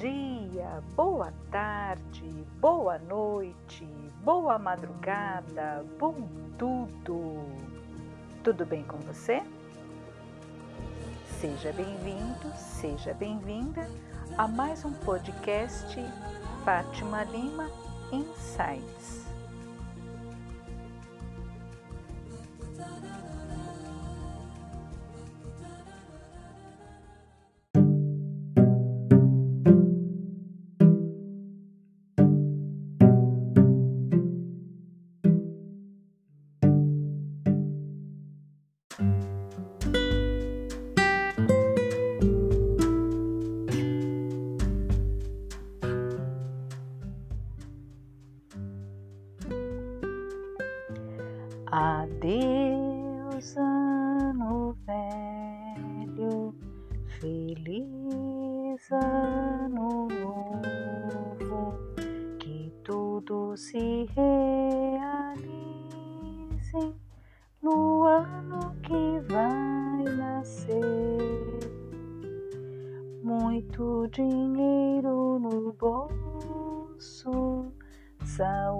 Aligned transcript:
dia, 0.00 0.82
boa 0.96 1.32
tarde, 1.50 2.28
boa 2.60 2.98
noite, 2.98 3.86
boa 4.22 4.58
madrugada, 4.58 5.84
bom 5.98 6.28
tudo. 6.58 7.44
Tudo 8.42 8.66
bem 8.66 8.82
com 8.84 8.98
você? 8.98 9.42
Seja 11.40 11.72
bem-vindo, 11.72 12.52
seja 12.56 13.14
bem-vinda 13.14 13.88
a 14.36 14.48
mais 14.48 14.84
um 14.84 14.92
podcast 14.92 15.96
Fátima 16.64 17.24
Lima 17.24 17.70
Insights. 18.12 19.23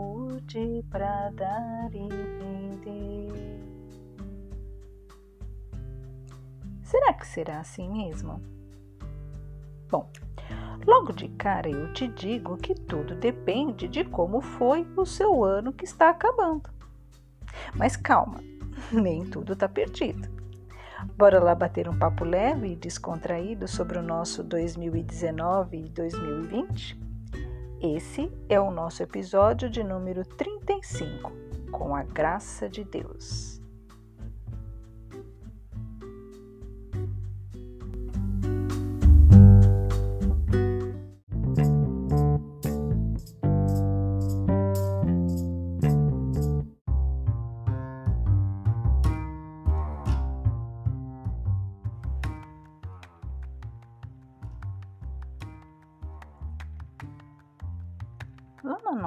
Saúde 0.04 0.84
para 0.90 1.30
dar 1.30 1.90
e 1.92 2.08
vender. 2.08 3.32
Será 6.82 7.14
que 7.14 7.26
será 7.26 7.60
assim 7.60 7.88
mesmo? 7.90 8.40
Bom, 9.90 10.10
logo 10.86 11.12
de 11.12 11.28
cara 11.28 11.68
eu 11.68 11.92
te 11.92 12.06
digo 12.08 12.56
que 12.56 12.74
tudo 12.74 13.14
depende 13.14 13.88
de 13.88 14.04
como 14.04 14.40
foi 14.40 14.86
o 14.96 15.06
seu 15.06 15.42
ano 15.42 15.72
que 15.72 15.84
está 15.84 16.10
acabando. 16.10 16.68
Mas 17.74 17.96
calma, 17.96 18.40
nem 18.92 19.24
tudo 19.24 19.54
está 19.54 19.68
perdido. 19.68 20.28
Bora 21.16 21.42
lá 21.42 21.54
bater 21.54 21.88
um 21.88 21.98
papo 21.98 22.24
leve 22.24 22.72
e 22.72 22.76
descontraído 22.76 23.68
sobre 23.68 23.98
o 23.98 24.02
nosso 24.02 24.42
2019 24.42 25.76
e 25.76 25.88
2020? 25.90 27.03
Esse 27.80 28.32
é 28.48 28.58
o 28.58 28.70
nosso 28.70 29.02
episódio 29.02 29.68
de 29.68 29.84
número 29.84 30.24
35, 30.24 31.32
com 31.70 31.94
a 31.94 32.02
graça 32.02 32.68
de 32.68 32.82
Deus. 32.84 33.53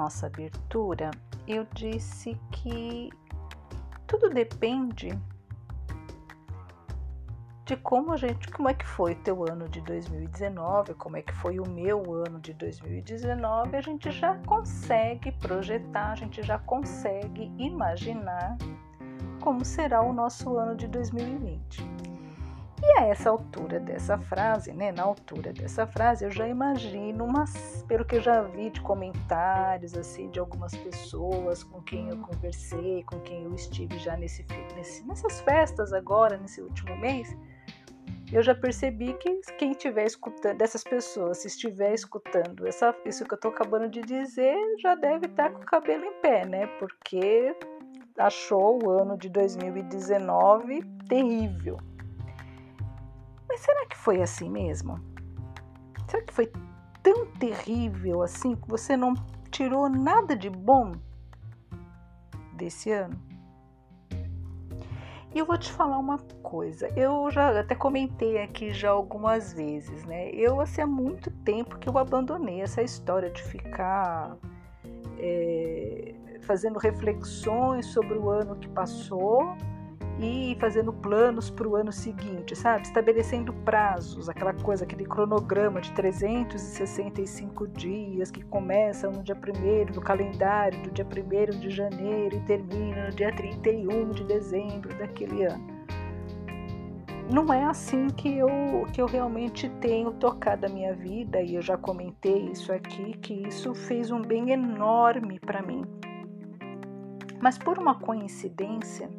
Nossa 0.08 0.26
abertura, 0.26 1.10
eu 1.46 1.66
disse 1.74 2.34
que 2.50 3.10
tudo 4.06 4.30
depende 4.30 5.10
de 7.66 7.76
como 7.76 8.14
a 8.14 8.16
gente, 8.16 8.50
como 8.50 8.70
é 8.70 8.72
que 8.72 8.86
foi 8.86 9.12
o 9.12 9.16
teu 9.16 9.44
ano 9.44 9.68
de 9.68 9.82
2019, 9.82 10.94
como 10.94 11.18
é 11.18 11.20
que 11.20 11.34
foi 11.34 11.60
o 11.60 11.68
meu 11.68 12.00
ano 12.26 12.40
de 12.40 12.54
2019, 12.54 13.76
a 13.76 13.80
gente 13.82 14.10
já 14.10 14.34
consegue 14.46 15.30
projetar, 15.32 16.12
a 16.12 16.14
gente 16.14 16.42
já 16.42 16.58
consegue 16.60 17.52
imaginar 17.58 18.56
como 19.42 19.62
será 19.62 20.00
o 20.00 20.14
nosso 20.14 20.56
ano 20.56 20.74
de 20.74 20.88
2020. 20.88 21.97
E 22.88 22.98
a 23.00 23.06
essa 23.08 23.28
altura 23.28 23.78
dessa 23.78 24.16
frase, 24.16 24.72
né, 24.72 24.90
na 24.90 25.02
altura 25.02 25.52
dessa 25.52 25.86
frase, 25.86 26.24
eu 26.24 26.30
já 26.30 26.48
imagino, 26.48 27.26
mas 27.26 27.84
pelo 27.86 28.02
que 28.02 28.16
eu 28.16 28.20
já 28.22 28.40
vi 28.40 28.70
de 28.70 28.80
comentários 28.80 29.94
assim 29.94 30.30
de 30.30 30.38
algumas 30.38 30.74
pessoas 30.74 31.62
com 31.62 31.82
quem 31.82 32.08
eu 32.08 32.16
conversei, 32.16 33.02
com 33.02 33.20
quem 33.20 33.44
eu 33.44 33.54
estive 33.54 33.98
já 33.98 34.16
nesse, 34.16 34.42
nesse 34.74 35.06
nessas 35.06 35.38
festas 35.42 35.92
agora, 35.92 36.38
nesse 36.38 36.62
último 36.62 36.96
mês, 36.96 37.36
eu 38.32 38.42
já 38.42 38.54
percebi 38.54 39.12
que 39.12 39.38
quem 39.58 39.72
estiver 39.72 40.06
escutando, 40.06 40.56
dessas 40.56 40.82
pessoas, 40.82 41.38
se 41.38 41.48
estiver 41.48 41.92
escutando 41.92 42.66
essa, 42.66 42.96
isso 43.04 43.22
que 43.26 43.34
eu 43.34 43.36
estou 43.36 43.50
acabando 43.50 43.90
de 43.90 44.00
dizer, 44.00 44.56
já 44.80 44.94
deve 44.94 45.26
estar 45.26 45.50
com 45.50 45.60
o 45.60 45.66
cabelo 45.66 46.06
em 46.06 46.14
pé, 46.22 46.46
né? 46.46 46.66
Porque 46.78 47.54
achou 48.16 48.82
o 48.82 48.90
ano 48.90 49.18
de 49.18 49.28
2019 49.28 50.82
terrível. 51.06 51.76
Mas 53.48 53.60
será 53.60 53.86
que 53.86 53.96
foi 53.96 54.20
assim 54.20 54.50
mesmo? 54.50 55.00
Será 56.06 56.22
que 56.22 56.32
foi 56.32 56.52
tão 57.02 57.26
terrível 57.38 58.22
assim 58.22 58.54
que 58.54 58.68
você 58.68 58.96
não 58.96 59.14
tirou 59.50 59.88
nada 59.88 60.36
de 60.36 60.50
bom 60.50 60.92
desse 62.52 62.90
ano? 62.90 63.18
E 65.34 65.38
eu 65.38 65.44
vou 65.44 65.58
te 65.58 65.70
falar 65.70 65.98
uma 65.98 66.18
coisa, 66.42 66.88
eu 66.96 67.30
já 67.30 67.60
até 67.60 67.74
comentei 67.74 68.42
aqui 68.42 68.70
já 68.70 68.90
algumas 68.90 69.52
vezes, 69.52 70.04
né? 70.04 70.30
Eu, 70.30 70.58
assim, 70.60 70.80
há 70.80 70.86
muito 70.86 71.30
tempo 71.30 71.78
que 71.78 71.88
eu 71.88 71.98
abandonei 71.98 72.62
essa 72.62 72.82
história 72.82 73.30
de 73.30 73.42
ficar 73.42 74.38
é, 75.18 76.14
fazendo 76.42 76.78
reflexões 76.78 77.86
sobre 77.86 78.16
o 78.16 78.30
ano 78.30 78.56
que 78.56 78.68
passou 78.68 79.54
e 80.20 80.56
fazendo 80.58 80.92
planos 80.92 81.48
para 81.48 81.68
o 81.68 81.76
ano 81.76 81.92
seguinte, 81.92 82.56
sabe? 82.56 82.82
Estabelecendo 82.82 83.52
prazos, 83.52 84.28
aquela 84.28 84.52
coisa, 84.52 84.84
aquele 84.84 85.04
cronograma 85.04 85.80
de 85.80 85.92
365 85.92 87.68
dias 87.68 88.30
que 88.30 88.42
começa 88.42 89.08
no 89.08 89.22
dia 89.22 89.36
1 89.36 89.92
do 89.92 90.00
calendário, 90.00 90.82
do 90.82 90.90
dia 90.90 91.06
1 91.06 91.60
de 91.60 91.70
janeiro 91.70 92.36
e 92.36 92.40
termina 92.40 93.06
no 93.06 93.14
dia 93.14 93.32
31 93.34 94.10
de 94.10 94.24
dezembro 94.24 94.96
daquele 94.98 95.44
ano. 95.44 95.78
Não 97.30 97.52
é 97.52 97.62
assim 97.62 98.06
que 98.08 98.38
eu, 98.38 98.48
que 98.90 99.02
eu 99.02 99.06
realmente 99.06 99.68
tenho 99.82 100.12
tocado 100.12 100.64
a 100.64 100.68
minha 100.68 100.94
vida, 100.94 101.42
e 101.42 101.56
eu 101.56 101.62
já 101.62 101.76
comentei 101.76 102.46
isso 102.46 102.72
aqui, 102.72 103.12
que 103.18 103.34
isso 103.46 103.74
fez 103.74 104.10
um 104.10 104.22
bem 104.22 104.50
enorme 104.50 105.38
para 105.38 105.60
mim. 105.60 105.84
Mas 107.38 107.58
por 107.58 107.78
uma 107.78 108.00
coincidência, 108.00 109.10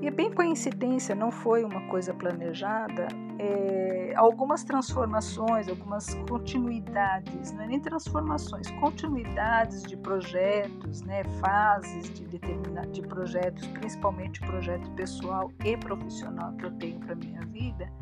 e 0.00 0.06
é 0.06 0.10
bem 0.10 0.32
coincidência, 0.32 1.14
não 1.14 1.30
foi 1.30 1.62
uma 1.62 1.82
coisa 1.88 2.14
planejada, 2.14 3.08
é, 3.38 4.14
algumas 4.16 4.64
transformações, 4.64 5.68
algumas 5.68 6.14
continuidades, 6.26 7.52
não 7.52 7.62
é 7.62 7.66
nem 7.66 7.80
transformações, 7.80 8.70
continuidades 8.80 9.82
de 9.82 9.98
projetos, 9.98 11.02
né, 11.02 11.22
fases 11.38 12.12
de 12.14 12.24
determinados 12.24 12.92
de 12.92 13.02
projetos, 13.02 13.66
principalmente 13.66 14.40
projeto 14.40 14.90
pessoal 14.92 15.52
e 15.64 15.76
profissional 15.76 16.52
que 16.54 16.64
eu 16.64 16.72
tenho 16.72 16.98
para 17.00 17.14
minha 17.14 17.44
vida, 17.46 17.92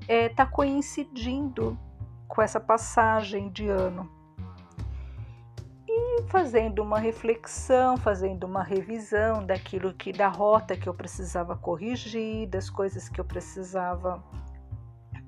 está 0.00 0.12
é, 0.12 0.28
tá 0.30 0.46
coincidindo 0.46 1.78
com 2.26 2.42
essa 2.42 2.58
passagem 2.58 3.50
de 3.50 3.68
ano 3.68 4.21
fazendo 6.28 6.82
uma 6.82 6.98
reflexão, 6.98 7.96
fazendo 7.96 8.44
uma 8.44 8.62
revisão 8.62 9.44
daquilo 9.44 9.92
que 9.92 10.12
da 10.12 10.28
rota 10.28 10.76
que 10.76 10.88
eu 10.88 10.94
precisava 10.94 11.56
corrigir, 11.56 12.48
das 12.48 12.70
coisas 12.70 13.08
que 13.08 13.20
eu 13.20 13.24
precisava 13.24 14.22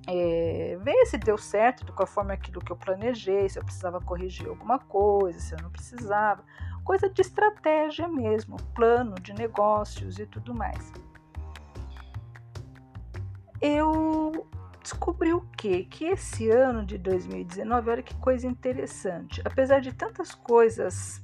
é, 0.06 0.78
ver 0.82 1.06
se 1.06 1.16
deu 1.16 1.38
certo 1.38 1.92
com 1.92 2.02
a 2.02 2.06
forma 2.06 2.32
aquilo 2.32 2.60
que 2.60 2.70
eu 2.70 2.76
planejei, 2.76 3.48
se 3.48 3.58
eu 3.58 3.64
precisava 3.64 4.00
corrigir 4.00 4.48
alguma 4.48 4.78
coisa, 4.78 5.38
se 5.38 5.54
eu 5.54 5.58
não 5.62 5.70
precisava, 5.70 6.44
coisa 6.84 7.08
de 7.08 7.22
estratégia 7.22 8.06
mesmo, 8.06 8.56
plano 8.74 9.14
de 9.14 9.32
negócios 9.32 10.18
e 10.18 10.26
tudo 10.26 10.54
mais. 10.54 10.92
Eu 13.60 14.46
descobri 14.84 15.32
o 15.32 15.40
quê? 15.56 15.86
Que 15.88 16.04
esse 16.04 16.50
ano 16.50 16.84
de 16.84 16.98
2019, 16.98 17.90
olha 17.90 18.02
que 18.02 18.14
coisa 18.16 18.46
interessante. 18.46 19.40
Apesar 19.44 19.80
de 19.80 19.92
tantas 19.92 20.34
coisas 20.34 21.22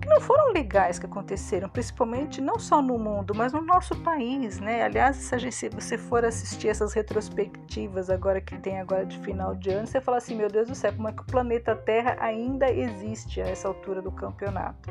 que 0.00 0.08
não 0.08 0.20
foram 0.20 0.52
legais 0.52 0.98
que 0.98 1.06
aconteceram, 1.06 1.68
principalmente 1.68 2.40
não 2.40 2.58
só 2.58 2.82
no 2.82 2.98
mundo, 2.98 3.34
mas 3.34 3.52
no 3.52 3.62
nosso 3.62 3.96
país, 4.02 4.60
né? 4.60 4.82
Aliás, 4.82 5.16
se 5.16 5.68
você 5.70 5.96
for 5.96 6.24
assistir 6.24 6.68
essas 6.68 6.92
retrospectivas 6.92 8.10
agora 8.10 8.40
que 8.40 8.58
tem 8.58 8.78
agora 8.78 9.06
de 9.06 9.18
final 9.20 9.54
de 9.54 9.70
ano, 9.70 9.86
você 9.86 10.00
fala 10.00 10.18
assim, 10.18 10.36
meu 10.36 10.48
Deus 10.48 10.68
do 10.68 10.74
céu, 10.74 10.92
como 10.92 11.08
é 11.08 11.12
que 11.12 11.22
o 11.22 11.26
planeta 11.26 11.74
Terra 11.74 12.16
ainda 12.20 12.70
existe 12.70 13.40
a 13.40 13.48
essa 13.48 13.68
altura 13.68 14.02
do 14.02 14.12
campeonato? 14.12 14.90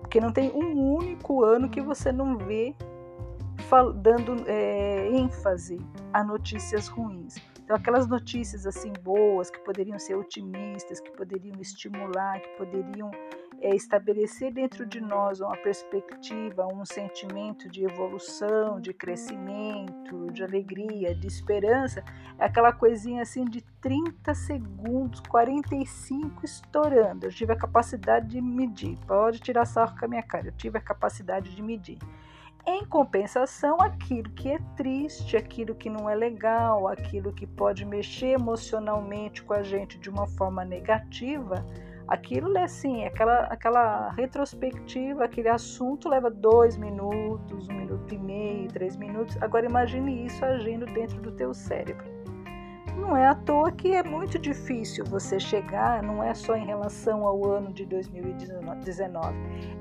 Porque 0.00 0.18
não 0.18 0.32
tem 0.32 0.50
um 0.52 0.94
único 0.94 1.44
ano 1.44 1.68
que 1.68 1.82
você 1.82 2.10
não 2.10 2.38
vê 2.38 2.74
dando 3.96 4.44
é, 4.46 5.08
ênfase 5.10 5.78
a 6.12 6.24
notícias 6.24 6.88
ruins. 6.88 7.36
Então, 7.62 7.76
aquelas 7.76 8.06
notícias 8.06 8.66
assim 8.66 8.92
boas 9.02 9.50
que 9.50 9.58
poderiam 9.60 9.98
ser 9.98 10.14
otimistas, 10.14 11.00
que 11.00 11.10
poderiam 11.10 11.60
estimular, 11.60 12.40
que 12.40 12.48
poderiam 12.56 13.10
é 13.60 13.74
estabelecer 13.74 14.52
dentro 14.52 14.86
de 14.86 15.00
nós 15.00 15.40
uma 15.40 15.56
perspectiva, 15.56 16.66
um 16.66 16.84
sentimento 16.84 17.68
de 17.68 17.84
evolução, 17.84 18.80
de 18.80 18.94
crescimento, 18.94 20.30
de 20.32 20.44
alegria, 20.44 21.14
de 21.14 21.26
esperança, 21.26 22.04
é 22.38 22.44
aquela 22.44 22.72
coisinha 22.72 23.22
assim 23.22 23.44
de 23.44 23.60
30 23.80 24.32
segundos, 24.34 25.20
45 25.28 26.44
estourando. 26.44 27.26
Eu 27.26 27.30
tive 27.30 27.52
a 27.52 27.56
capacidade 27.56 28.28
de 28.28 28.40
medir. 28.40 28.96
Pode 29.06 29.40
tirar 29.40 29.64
sarro 29.66 29.98
com 29.98 30.04
a 30.04 30.08
minha 30.08 30.22
cara, 30.22 30.48
eu 30.48 30.52
tive 30.52 30.78
a 30.78 30.80
capacidade 30.80 31.54
de 31.54 31.62
medir. 31.62 31.98
Em 32.70 32.84
compensação, 32.84 33.80
aquilo 33.80 34.28
que 34.28 34.50
é 34.50 34.58
triste, 34.76 35.38
aquilo 35.38 35.74
que 35.74 35.88
não 35.88 36.08
é 36.08 36.14
legal, 36.14 36.86
aquilo 36.86 37.32
que 37.32 37.46
pode 37.46 37.82
mexer 37.86 38.38
emocionalmente 38.38 39.42
com 39.42 39.54
a 39.54 39.62
gente 39.62 39.98
de 39.98 40.10
uma 40.10 40.26
forma 40.26 40.66
negativa, 40.66 41.64
Aquilo 42.08 42.56
é 42.56 42.64
assim, 42.64 43.04
aquela, 43.04 43.40
aquela 43.48 44.10
retrospectiva, 44.12 45.24
aquele 45.24 45.50
assunto 45.50 46.08
leva 46.08 46.30
dois 46.30 46.74
minutos, 46.78 47.68
um 47.68 47.74
minuto 47.74 48.14
e 48.14 48.18
meio, 48.18 48.66
três 48.68 48.96
minutos. 48.96 49.36
Agora 49.42 49.66
imagine 49.66 50.24
isso 50.24 50.42
agindo 50.42 50.86
dentro 50.86 51.20
do 51.20 51.30
teu 51.30 51.52
cérebro. 51.52 52.17
Não 52.98 53.16
é 53.16 53.26
à 53.26 53.34
toa 53.34 53.70
que 53.70 53.92
é 53.92 54.02
muito 54.02 54.38
difícil 54.38 55.04
você 55.04 55.38
chegar, 55.38 56.02
não 56.02 56.22
é 56.22 56.34
só 56.34 56.56
em 56.56 56.66
relação 56.66 57.26
ao 57.26 57.44
ano 57.46 57.72
de 57.72 57.86
2019, 57.86 59.34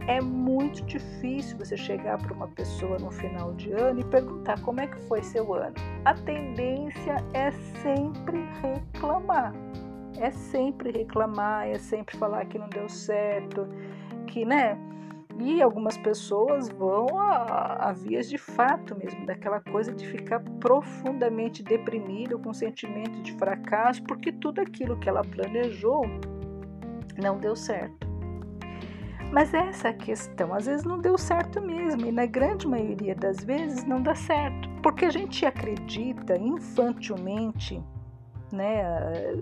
é 0.07 0.21
muito 0.21 0.83
difícil 0.85 1.57
você 1.57 1.75
chegar 1.75 2.17
para 2.17 2.33
uma 2.33 2.47
pessoa 2.47 2.97
no 2.99 3.11
final 3.11 3.53
de 3.53 3.71
ano 3.71 3.99
e 3.99 4.03
perguntar 4.05 4.61
como 4.61 4.79
é 4.79 4.87
que 4.87 4.97
foi 5.07 5.21
seu 5.23 5.53
ano. 5.53 5.75
A 6.05 6.13
tendência 6.13 7.17
é 7.33 7.51
sempre 7.81 8.45
reclamar 8.61 9.53
é 10.19 10.31
sempre 10.31 10.91
reclamar, 10.91 11.67
é 11.67 11.77
sempre 11.77 12.17
falar 12.17 12.45
que 12.45 12.57
não 12.57 12.67
deu 12.69 12.89
certo, 12.89 13.67
que, 14.25 14.45
né? 14.45 14.77
E 15.39 15.61
algumas 15.61 15.97
pessoas 15.97 16.67
vão 16.69 17.19
a, 17.19 17.89
a 17.89 17.93
vias 17.93 18.27
de 18.27 18.37
fato 18.37 18.97
mesmo, 18.97 19.25
daquela 19.25 19.61
coisa 19.61 19.93
de 19.93 20.05
ficar 20.07 20.39
profundamente 20.59 21.61
deprimido, 21.61 22.39
com 22.39 22.53
sentimento 22.53 23.21
de 23.21 23.33
fracasso, 23.33 24.03
porque 24.03 24.31
tudo 24.31 24.61
aquilo 24.61 24.97
que 24.97 25.07
ela 25.07 25.21
planejou 25.21 26.03
não 27.21 27.37
deu 27.37 27.55
certo. 27.55 28.07
Mas 29.31 29.53
essa 29.53 29.89
é 29.89 29.91
a 29.91 29.93
questão, 29.93 30.53
às 30.53 30.65
vezes 30.65 30.85
não 30.85 30.99
deu 30.99 31.17
certo 31.17 31.61
mesmo, 31.61 32.05
e 32.05 32.11
na 32.11 32.25
grande 32.25 32.67
maioria 32.67 33.13
das 33.13 33.43
vezes 33.43 33.83
não 33.83 34.01
dá 34.01 34.15
certo, 34.15 34.69
porque 34.81 35.05
a 35.05 35.09
gente 35.09 35.45
acredita 35.45 36.37
infantilmente 36.37 37.83
né? 38.55 38.81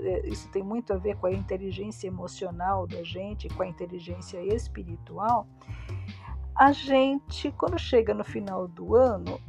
É, 0.03 0.27
isso 0.27 0.49
tem 0.49 0.63
muito 0.63 0.93
a 0.93 0.97
ver 0.97 1.15
com 1.17 1.27
a 1.27 1.31
inteligência 1.31 2.07
emocional 2.07 2.87
da 2.87 3.03
gente, 3.03 3.47
com 3.49 3.63
a 3.63 3.67
inteligência 3.67 4.39
espiritual. 4.53 5.47
A 6.55 6.71
gente, 6.71 7.51
quando 7.51 7.77
chega 7.77 8.13
no 8.13 8.23
final 8.23 8.67
do 8.67 8.95
ano, 8.95 9.39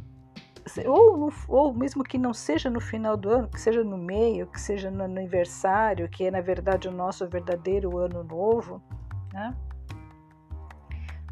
ou, 0.84 1.16
no, 1.16 1.32
ou 1.48 1.72
mesmo 1.72 2.02
que 2.02 2.18
não 2.18 2.34
seja 2.34 2.68
no 2.68 2.80
final 2.80 3.16
do 3.16 3.30
ano, 3.30 3.48
que 3.48 3.60
seja 3.60 3.84
no 3.84 3.96
meio, 3.96 4.46
que 4.46 4.60
seja 4.60 4.90
no 4.90 5.04
aniversário, 5.04 6.08
que 6.08 6.24
é 6.24 6.30
na 6.30 6.40
verdade 6.40 6.88
o 6.88 6.92
nosso 6.92 7.26
verdadeiro 7.28 7.96
ano 7.98 8.24
novo, 8.24 8.82
né? 9.32 9.54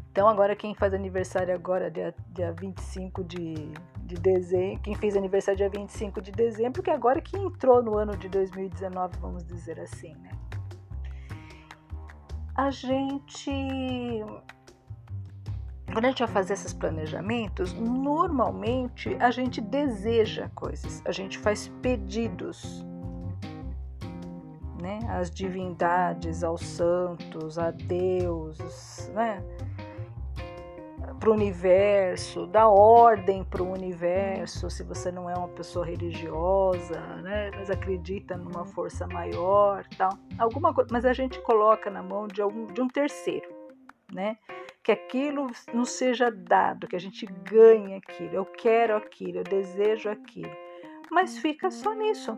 Então 0.09 0.29
agora 0.29 0.55
quem 0.55 0.73
faz 0.73 0.93
aniversário 0.93 1.53
agora, 1.53 1.91
dia, 1.91 2.15
dia 2.29 2.53
25 2.53 3.21
de, 3.25 3.69
de 4.05 4.15
dezembro, 4.15 4.81
quem 4.81 4.95
fez 4.95 5.17
aniversário 5.17 5.57
dia 5.57 5.69
25 5.69 6.21
de 6.21 6.31
dezembro, 6.31 6.83
que 6.83 6.91
agora 6.91 7.19
que 7.19 7.35
entrou 7.35 7.81
no 7.81 7.97
ano 7.97 8.15
de 8.15 8.29
2019, 8.29 9.17
vamos 9.19 9.43
dizer 9.43 9.79
assim, 9.79 10.13
né? 10.15 10.31
A 12.55 12.69
gente 12.69 13.51
quando 15.91 16.05
a 16.05 16.09
gente 16.09 16.19
vai 16.19 16.27
fazer 16.27 16.53
esses 16.53 16.73
planejamentos, 16.73 17.71
normalmente 17.73 19.15
a 19.15 19.31
gente 19.31 19.61
deseja 19.61 20.49
coisas, 20.53 21.01
a 21.05 21.11
gente 21.11 21.37
faz 21.37 21.69
pedidos, 21.81 22.85
né? 24.81 24.99
Às 25.09 25.31
divindades, 25.31 26.43
aos 26.43 26.61
santos, 26.61 27.57
a 27.57 27.71
Deus, 27.71 29.09
né? 29.13 29.41
Para 31.15 31.29
o 31.29 31.33
universo, 31.33 32.45
dá 32.47 32.67
ordem 32.67 33.43
para 33.43 33.63
o 33.63 33.71
universo, 33.71 34.69
se 34.69 34.83
você 34.83 35.11
não 35.11 35.29
é 35.29 35.35
uma 35.35 35.47
pessoa 35.47 35.85
religiosa, 35.85 36.99
né, 37.17 37.51
mas 37.55 37.69
acredita 37.69 38.37
numa 38.37 38.65
força 38.65 39.07
maior, 39.07 39.85
tal, 39.97 40.11
alguma 40.37 40.73
coisa, 40.73 40.89
mas 40.91 41.05
a 41.05 41.13
gente 41.13 41.39
coloca 41.41 41.89
na 41.89 42.03
mão 42.03 42.27
de 42.27 42.41
algum 42.41 42.65
de 42.67 42.81
um 42.81 42.87
terceiro, 42.87 43.49
né? 44.11 44.37
Que 44.83 44.91
aquilo 44.91 45.47
nos 45.73 45.89
seja 45.91 46.29
dado, 46.29 46.87
que 46.87 46.95
a 46.95 46.99
gente 46.99 47.25
ganhe 47.25 47.95
aquilo, 47.95 48.35
eu 48.35 48.45
quero 48.45 48.95
aquilo, 48.95 49.39
eu 49.39 49.43
desejo 49.43 50.09
aquilo. 50.09 50.55
Mas 51.09 51.37
fica 51.37 51.71
só 51.71 51.93
nisso. 51.93 52.37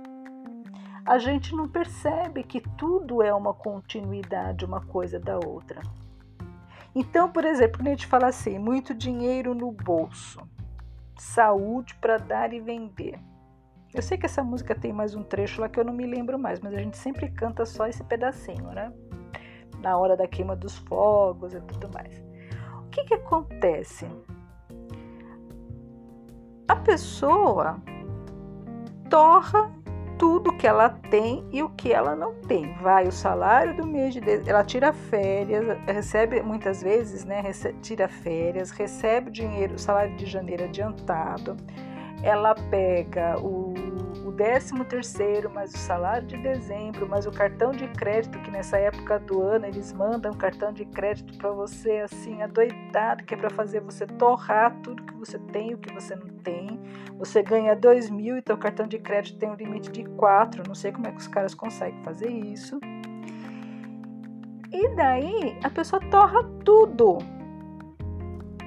A 1.05 1.17
gente 1.17 1.55
não 1.55 1.67
percebe 1.67 2.43
que 2.43 2.61
tudo 2.77 3.21
é 3.21 3.33
uma 3.33 3.53
continuidade 3.53 4.65
uma 4.65 4.81
coisa 4.81 5.19
da 5.19 5.37
outra. 5.37 5.81
Então, 6.99 7.29
por 7.29 7.45
exemplo, 7.45 7.77
quando 7.77 7.89
a 7.89 7.91
gente 7.91 8.07
fala 8.07 8.25
assim, 8.25 8.57
muito 8.57 8.91
dinheiro 8.91 9.53
no 9.53 9.71
bolso, 9.71 10.41
saúde 11.15 11.93
para 12.01 12.17
dar 12.17 12.51
e 12.51 12.59
vender. 12.59 13.19
Eu 13.93 14.01
sei 14.01 14.17
que 14.17 14.25
essa 14.25 14.43
música 14.43 14.73
tem 14.73 14.91
mais 14.91 15.13
um 15.13 15.21
trecho 15.21 15.61
lá 15.61 15.69
que 15.69 15.79
eu 15.79 15.85
não 15.85 15.93
me 15.93 16.07
lembro 16.07 16.39
mais, 16.39 16.59
mas 16.59 16.73
a 16.73 16.79
gente 16.79 16.97
sempre 16.97 17.29
canta 17.29 17.67
só 17.67 17.85
esse 17.85 18.03
pedacinho, 18.03 18.71
né? 18.71 18.91
Na 19.79 19.95
hora 19.95 20.17
da 20.17 20.27
queima 20.27 20.55
dos 20.55 20.75
fogos 20.75 21.53
e 21.53 21.61
tudo 21.61 21.87
mais. 21.93 22.17
O 22.83 22.89
que 22.89 23.03
que 23.03 23.13
acontece? 23.13 24.07
A 26.67 26.75
pessoa 26.77 27.79
torra 29.07 29.71
tudo 30.17 30.55
que 30.57 30.67
ela 30.67 30.89
tem 30.89 31.47
e 31.51 31.61
o 31.61 31.69
que 31.69 31.93
ela 31.93 32.15
não 32.15 32.33
tem. 32.33 32.73
Vai 32.81 33.07
o 33.07 33.11
salário 33.11 33.75
do 33.75 33.85
mês 33.85 34.13
de 34.13 34.21
dezembro, 34.21 34.49
ela 34.49 34.63
tira 34.63 34.91
férias, 34.91 35.65
recebe 35.85 36.41
muitas 36.41 36.81
vezes, 36.81 37.23
né, 37.23 37.43
tira 37.81 38.07
férias, 38.07 38.71
recebe 38.71 39.29
o 39.29 39.31
dinheiro, 39.31 39.75
o 39.75 39.79
salário 39.79 40.15
de 40.15 40.25
janeiro 40.25 40.63
adiantado. 40.63 41.55
Ela 42.23 42.55
pega 42.69 43.39
o 43.39 43.73
o 44.37 44.85
13 44.85 44.85
terceiro, 44.85 45.49
mais 45.49 45.73
o 45.73 45.77
salário 45.77 46.27
de 46.27 46.37
dezembro, 46.37 47.09
mais 47.09 47.25
o 47.25 47.31
cartão 47.31 47.71
de 47.71 47.87
crédito, 47.87 48.39
que 48.39 48.51
nessa 48.51 48.77
época 48.77 49.17
do 49.19 49.41
ano 49.41 49.65
eles 49.65 49.91
mandam 49.91 50.31
cartão 50.31 50.71
de 50.71 50.85
crédito 50.85 51.35
para 51.39 51.49
você 51.49 51.99
assim, 51.99 52.41
adoidado, 52.43 53.23
que 53.23 53.33
é 53.33 53.37
para 53.37 53.49
fazer 53.49 53.79
você 53.81 54.05
torrar 54.05 54.79
tudo 54.83 55.01
que 55.03 55.15
você 55.15 55.39
tem 55.39 55.71
e 55.71 55.73
o 55.73 55.77
que 55.79 55.91
você 55.91 56.15
não 56.15 56.27
tem. 56.27 56.79
Você 57.17 57.41
ganha 57.41 57.75
dois 57.75 58.11
mil 58.11 58.37
e 58.37 58.41
teu 58.43 58.57
cartão 58.57 58.85
de 58.85 58.99
crédito 58.99 59.39
tem 59.39 59.49
um 59.49 59.55
limite 59.55 59.89
de 59.89 60.03
quatro. 60.03 60.63
Não 60.67 60.75
sei 60.75 60.91
como 60.91 61.07
é 61.07 61.11
que 61.11 61.17
os 61.17 61.27
caras 61.27 61.55
conseguem 61.55 62.03
fazer 62.03 62.29
isso. 62.29 62.79
E 64.71 64.95
daí 64.95 65.57
a 65.63 65.69
pessoa 65.69 65.99
torra 66.11 66.43
tudo 66.63 67.17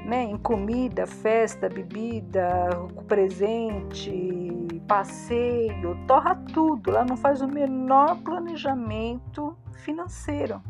né, 0.05 0.23
em 0.25 0.37
comida, 0.37 1.07
festa, 1.07 1.69
bebida, 1.69 2.69
presente, 3.07 4.81
passeio, 4.87 5.97
torra 6.07 6.35
tudo. 6.53 6.91
Ela 6.91 7.05
não 7.05 7.17
faz 7.17 7.41
o 7.43 7.49
menor 7.49 8.17
planejamento 8.23 9.57
financeiro. 9.85 10.63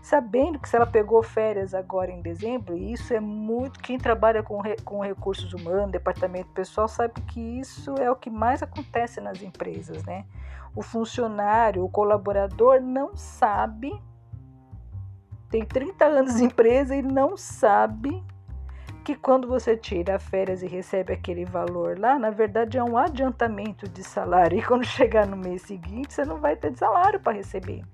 Sabendo 0.00 0.58
que 0.60 0.68
se 0.68 0.76
ela 0.76 0.86
pegou 0.86 1.20
férias 1.20 1.74
agora 1.74 2.12
em 2.12 2.22
dezembro, 2.22 2.76
e 2.76 2.92
isso 2.92 3.12
é 3.12 3.18
muito. 3.18 3.80
Quem 3.80 3.98
trabalha 3.98 4.40
com, 4.40 4.62
com 4.84 5.00
recursos 5.00 5.52
humanos, 5.52 5.90
departamento 5.90 6.48
pessoal, 6.50 6.86
sabe 6.86 7.20
que 7.22 7.40
isso 7.40 7.96
é 7.98 8.08
o 8.08 8.14
que 8.14 8.30
mais 8.30 8.62
acontece 8.62 9.20
nas 9.20 9.42
empresas, 9.42 10.04
né? 10.04 10.24
O 10.76 10.82
funcionário, 10.82 11.84
o 11.84 11.88
colaborador 11.88 12.80
não 12.80 13.16
sabe, 13.16 14.00
tem 15.50 15.64
30 15.64 16.04
anos 16.04 16.36
de 16.36 16.44
empresa 16.44 16.94
e 16.94 17.02
não 17.02 17.36
sabe 17.36 18.22
que 19.06 19.14
quando 19.14 19.46
você 19.46 19.76
tira 19.76 20.18
férias 20.18 20.64
e 20.64 20.66
recebe 20.66 21.12
aquele 21.12 21.44
valor 21.44 21.96
lá, 21.96 22.18
na 22.18 22.28
verdade 22.28 22.76
é 22.76 22.82
um 22.82 22.98
adiantamento 22.98 23.88
de 23.88 24.02
salário. 24.02 24.58
E 24.58 24.62
quando 24.62 24.84
chegar 24.84 25.28
no 25.28 25.36
mês 25.36 25.62
seguinte, 25.62 26.12
você 26.12 26.24
não 26.24 26.40
vai 26.40 26.56
ter 26.56 26.76
salário 26.76 27.20
para 27.20 27.34
receber. 27.34 27.84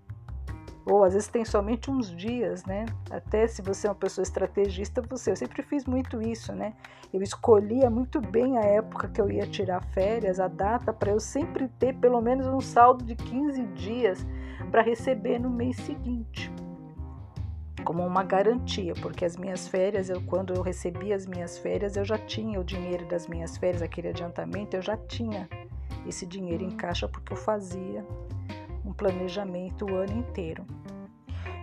Ou 0.87 1.05
às 1.05 1.13
vezes 1.13 1.29
tem 1.29 1.45
somente 1.45 1.91
uns 1.91 2.17
dias, 2.17 2.65
né? 2.65 2.87
Até 3.11 3.47
se 3.47 3.61
você 3.61 3.87
é 3.87 3.91
uma 3.91 3.95
pessoa 3.95 4.23
estrategista, 4.23 5.03
você, 5.03 5.33
eu 5.33 5.37
sempre 5.37 5.61
fiz 5.63 5.85
muito 5.85 6.23
isso, 6.23 6.55
né? 6.55 6.73
Eu 7.13 7.21
escolhia 7.21 7.91
muito 7.91 8.19
bem 8.19 8.57
a 8.57 8.63
época 8.63 9.07
que 9.09 9.21
eu 9.21 9.31
ia 9.31 9.47
tirar 9.47 9.85
férias, 9.93 10.41
a 10.41 10.49
data, 10.49 10.95
para 10.95 11.11
eu 11.11 11.21
sempre 11.21 11.69
ter 11.69 11.95
pelo 11.97 12.23
menos 12.23 12.47
um 12.47 12.61
saldo 12.61 13.05
de 13.05 13.15
15 13.15 13.63
dias 13.75 14.27
para 14.71 14.81
receber 14.81 15.39
no 15.39 15.51
mês 15.51 15.77
seguinte 15.77 16.51
como 17.83 18.07
uma 18.07 18.23
garantia, 18.23 18.95
porque 19.01 19.25
as 19.25 19.37
minhas 19.37 19.69
férias, 19.69 20.09
eu, 20.09 20.23
quando 20.23 20.55
eu 20.55 20.63
recebi 20.63 21.13
as 21.13 21.27
minhas 21.27 21.59
férias, 21.59 21.97
eu 21.97 22.05
já 22.05 22.19
tinha 22.19 22.61
o 22.61 22.65
dinheiro 22.65 23.07
das 23.07 23.27
minhas 23.27 23.57
férias, 23.57 23.83
aquele 23.83 24.09
adiantamento, 24.09 24.77
eu 24.77 24.83
já 24.83 24.97
tinha 24.97 25.49
esse 26.07 26.27
dinheiro 26.27 26.65
em 26.65 26.71
caixa 26.71 27.09
porque 27.09 27.33
eu 27.33 27.37
fazia 27.37 28.07
um 28.85 28.93
planejamento 28.93 29.87
o 29.87 29.95
ano 29.97 30.19
inteiro. 30.19 30.65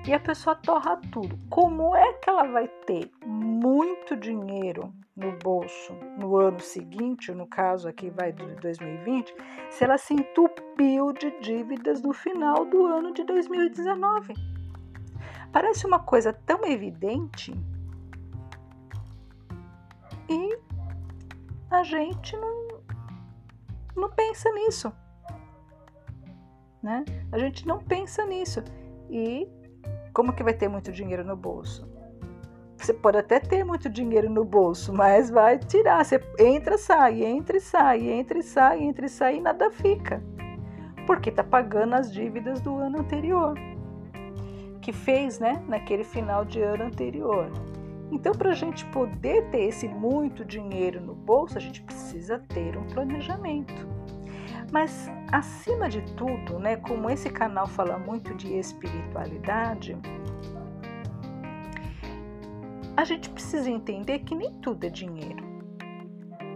E 0.07 0.13
a 0.13 0.19
pessoa 0.19 0.55
torra 0.55 0.97
tudo. 1.11 1.38
Como 1.49 1.95
é 1.95 2.13
que 2.13 2.29
ela 2.29 2.47
vai 2.47 2.67
ter 2.85 3.11
muito 3.25 4.15
dinheiro 4.15 4.93
no 5.15 5.33
bolso 5.33 5.93
no 6.17 6.38
ano 6.38 6.59
seguinte, 6.59 7.31
no 7.33 7.45
caso 7.45 7.89
aqui 7.89 8.09
vai 8.09 8.31
de 8.31 8.45
2020, 8.55 9.35
se 9.69 9.83
ela 9.83 9.97
se 9.97 10.13
entupiu 10.13 11.11
de 11.11 11.29
dívidas 11.41 12.01
no 12.01 12.13
final 12.13 12.65
do 12.65 12.85
ano 12.85 13.13
de 13.13 13.23
2019? 13.25 14.59
Parece 15.51 15.86
uma 15.86 16.00
coisa 16.00 16.32
tão 16.32 16.63
evidente 16.65 17.53
e 20.29 20.58
a 21.72 21.84
gente 21.84 22.38
não, 22.38 22.68
não 23.96 24.10
pensa 24.12 24.51
nisso. 24.51 24.94
Né? 26.82 27.03
A 27.32 27.38
gente 27.39 27.68
não 27.68 27.79
pensa 27.79 28.25
nisso. 28.25 28.63
E 29.10 29.48
como 30.13 30.34
que 30.34 30.44
vai 30.44 30.53
ter 30.53 30.68
muito 30.68 30.91
dinheiro 30.91 31.25
no 31.25 31.36
bolso? 31.36 31.89
Você 32.77 32.94
pode 32.94 33.18
até 33.18 33.39
ter 33.39 33.63
muito 33.65 33.89
dinheiro 33.89 34.29
no 34.29 34.46
bolso, 34.46 34.94
mas 34.94 35.29
vai 35.29 35.58
tirar. 35.58 36.06
Você 36.06 36.22
entra, 36.38 36.77
sai, 36.77 37.24
entra 37.24 37.58
e 37.58 37.62
sai, 37.62 38.08
entra 38.08 38.38
e 38.38 38.44
sai, 38.44 38.84
entra 38.84 39.06
e 39.06 39.10
sai 39.10 39.36
e 39.38 39.41
nada 39.41 39.70
fica. 39.72 40.24
Porque 41.06 41.29
está 41.29 41.44
pagando 41.44 41.96
as 41.96 42.12
dívidas 42.12 42.62
do 42.62 42.77
ano 42.77 43.00
anterior 43.00 43.56
que 44.89 44.93
fez 44.93 45.38
né, 45.38 45.63
naquele 45.67 46.03
final 46.03 46.43
de 46.43 46.60
ano 46.62 46.86
anterior. 46.86 47.51
Então, 48.12 48.34
para 48.34 48.50
a 48.50 48.55
gente 48.55 48.84
poder 48.86 49.48
ter 49.51 49.65
esse 49.65 49.88
muito 49.88 50.43
dinheiro 50.43 51.00
no 51.00 51.13
bolso, 51.13 51.60
a 51.60 51.62
gente 51.62 51.84
precisa 51.84 52.39
ter 52.39 52.75
um 52.75 52.88
planejamento. 52.88 53.88
Mas, 54.72 55.08
acima 55.31 55.88
de 55.88 56.01
tudo, 56.15 56.58
né, 56.58 56.75
como 56.77 57.08
esse 57.08 57.29
canal 57.29 57.67
fala 57.67 58.00
muito 58.00 58.34
de 58.34 58.58
espiritualidade, 58.58 59.96
a 62.98 63.03
gente 63.03 63.29
precisa 63.29 63.69
entender 63.69 64.19
que 64.19 64.34
nem 64.34 64.51
tudo 64.53 64.86
é 64.86 64.89
dinheiro. 64.89 65.48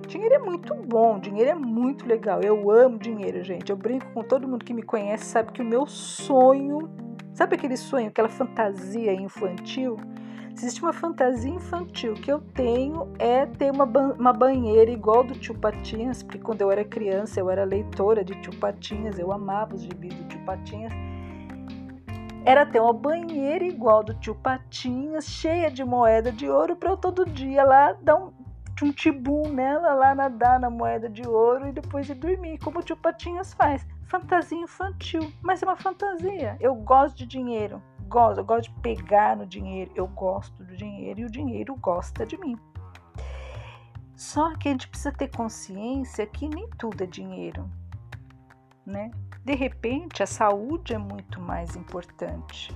Dinheiro 0.08 0.34
é 0.34 0.40
muito 0.40 0.74
bom, 0.74 1.20
dinheiro 1.20 1.52
é 1.52 1.56
muito 1.56 2.08
legal. 2.08 2.42
Eu 2.42 2.72
amo 2.72 2.98
dinheiro, 2.98 3.44
gente. 3.44 3.70
Eu 3.70 3.78
brinco 3.78 4.12
com 4.12 4.24
todo 4.24 4.48
mundo 4.48 4.66
que 4.66 4.74
me 4.74 4.82
conhece, 4.82 5.26
sabe 5.26 5.52
que 5.52 5.62
o 5.62 5.66
meu 5.66 5.86
sonho 5.86 6.90
Sabe 7.34 7.56
aquele 7.56 7.76
sonho, 7.76 8.10
aquela 8.10 8.30
fantasia 8.30 9.12
infantil? 9.12 9.98
Existe 10.56 10.84
uma 10.84 10.94
fantasia 10.94 11.50
infantil 11.50 12.14
que 12.14 12.32
eu 12.32 12.40
tenho 12.40 13.12
é 13.18 13.48
ter 13.48 13.72
uma, 13.72 13.88
ba 13.88 14.14
uma 14.20 14.32
banheira 14.32 14.92
igual 14.92 15.24
do 15.24 15.34
tio 15.34 15.56
Patinhas, 15.56 16.22
porque 16.22 16.38
quando 16.38 16.62
eu 16.62 16.72
era 16.72 16.86
criança 16.86 17.40
eu 17.40 17.50
era 17.50 17.64
leitora 17.64 18.24
de 18.24 18.40
tio 18.40 18.56
Patinhas, 18.60 19.18
eu 19.18 19.32
amava 19.32 19.74
os 19.74 19.82
gibis 19.82 20.14
do 20.14 20.26
tio 20.26 20.40
Patinhas. 20.46 20.94
Era 22.46 22.68
ter 22.68 22.80
uma 22.80 22.94
banheira 22.94 23.66
igual 23.66 24.04
do 24.04 24.14
tio 24.14 24.36
Patinhas, 24.36 25.26
cheia 25.26 25.72
de 25.72 25.84
moeda 25.84 26.32
de 26.32 26.48
ouro, 26.48 26.76
para 26.76 26.92
eu 26.92 26.98
todo 26.98 27.26
dia 27.26 27.64
lá 27.64 27.94
dar 27.94 28.18
um, 28.18 28.32
um 28.84 28.92
tibum 28.92 29.48
nela, 29.52 29.96
lá 29.96 30.14
nadar 30.14 30.60
na 30.60 30.70
moeda 30.70 31.10
de 31.10 31.28
ouro 31.28 31.68
e 31.68 31.72
depois 31.72 32.08
ir 32.08 32.14
dormir, 32.14 32.60
como 32.60 32.78
o 32.78 32.84
tio 32.84 32.96
Patinhas 32.96 33.56
faz 33.56 33.84
fantasia 34.14 34.60
infantil, 34.60 35.34
mas 35.42 35.64
é 35.64 35.66
uma 35.66 35.76
fantasia. 35.76 36.56
Eu 36.60 36.76
gosto 36.76 37.18
de 37.18 37.26
dinheiro, 37.26 37.82
gosto, 38.08 38.38
eu 38.40 38.46
gosto 38.46 38.70
de 38.70 38.80
pegar 38.80 39.36
no 39.36 39.48
dinheiro, 39.48 39.92
eu 39.96 40.06
gosto 40.06 40.64
do 40.64 40.76
dinheiro 40.76 41.22
e 41.22 41.26
o 41.26 41.32
dinheiro 41.32 41.76
gosta 41.78 42.24
de 42.24 42.38
mim. 42.38 42.56
Só 44.16 44.56
que 44.56 44.70
a 44.70 44.72
gente 44.72 44.88
precisa 44.88 45.12
ter 45.12 45.30
consciência 45.30 46.28
que 46.28 46.48
nem 46.48 46.70
tudo 46.78 47.04
é 47.04 47.08
dinheiro, 47.08 47.68
né? 48.86 49.10
De 49.44 49.56
repente, 49.56 50.22
a 50.22 50.28
saúde 50.28 50.94
é 50.94 50.98
muito 51.00 51.42
mais 51.42 51.76
importante. 51.76 52.72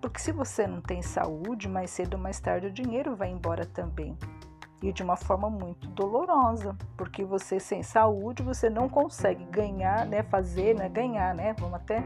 Porque 0.00 0.20
se 0.20 0.30
você 0.30 0.64
não 0.64 0.80
tem 0.80 1.02
saúde, 1.02 1.68
mais 1.68 1.90
cedo 1.90 2.14
ou 2.14 2.20
mais 2.20 2.38
tarde 2.38 2.68
o 2.68 2.72
dinheiro 2.72 3.16
vai 3.16 3.30
embora 3.30 3.66
também 3.66 4.16
e 4.82 4.92
de 4.92 5.02
uma 5.02 5.16
forma 5.16 5.50
muito 5.50 5.86
dolorosa, 5.88 6.76
porque 6.96 7.24
você 7.24 7.60
sem 7.60 7.82
saúde 7.82 8.42
você 8.42 8.70
não 8.70 8.88
consegue 8.88 9.44
ganhar, 9.44 10.06
né, 10.06 10.22
fazer, 10.22 10.74
né, 10.74 10.88
ganhar, 10.88 11.34
né? 11.34 11.54
Vamos 11.58 11.74
até 11.74 12.02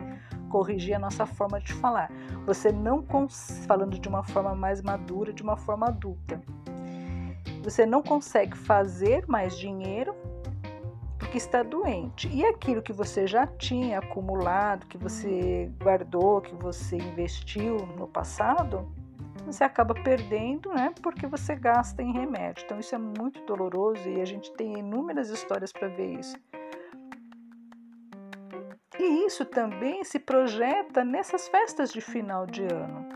corrigir 0.50 0.94
a 0.94 0.98
nossa 0.98 1.26
forma 1.26 1.60
de 1.60 1.72
falar. 1.72 2.10
Você 2.46 2.72
não 2.72 3.04
falando 3.66 3.98
de 3.98 4.08
uma 4.08 4.22
forma 4.22 4.54
mais 4.54 4.82
madura, 4.82 5.32
de 5.32 5.42
uma 5.42 5.56
forma 5.56 5.86
adulta. 5.86 6.40
Você 7.62 7.86
não 7.86 8.02
consegue 8.02 8.56
fazer 8.56 9.24
mais 9.26 9.56
dinheiro 9.58 10.14
porque 11.18 11.38
está 11.38 11.62
doente. 11.62 12.28
E 12.28 12.44
aquilo 12.44 12.82
que 12.82 12.92
você 12.92 13.26
já 13.26 13.46
tinha 13.46 13.98
acumulado, 13.98 14.86
que 14.86 14.98
você 14.98 15.70
guardou, 15.82 16.40
que 16.40 16.54
você 16.54 16.96
investiu 16.96 17.78
no 17.98 18.06
passado, 18.06 18.86
você 19.44 19.64
acaba 19.64 19.94
perdendo, 19.94 20.72
né? 20.72 20.92
Porque 21.02 21.26
você 21.26 21.54
gasta 21.54 22.02
em 22.02 22.12
remédio. 22.12 22.64
Então 22.64 22.78
isso 22.78 22.94
é 22.94 22.98
muito 22.98 23.44
doloroso 23.44 24.08
e 24.08 24.20
a 24.20 24.24
gente 24.24 24.52
tem 24.52 24.78
inúmeras 24.78 25.28
histórias 25.28 25.72
para 25.72 25.88
ver 25.88 26.18
isso. 26.18 26.36
E 28.98 29.26
isso 29.26 29.44
também 29.44 30.04
se 30.04 30.18
projeta 30.18 31.04
nessas 31.04 31.48
festas 31.48 31.92
de 31.92 32.00
final 32.00 32.46
de 32.46 32.62
ano. 32.62 33.06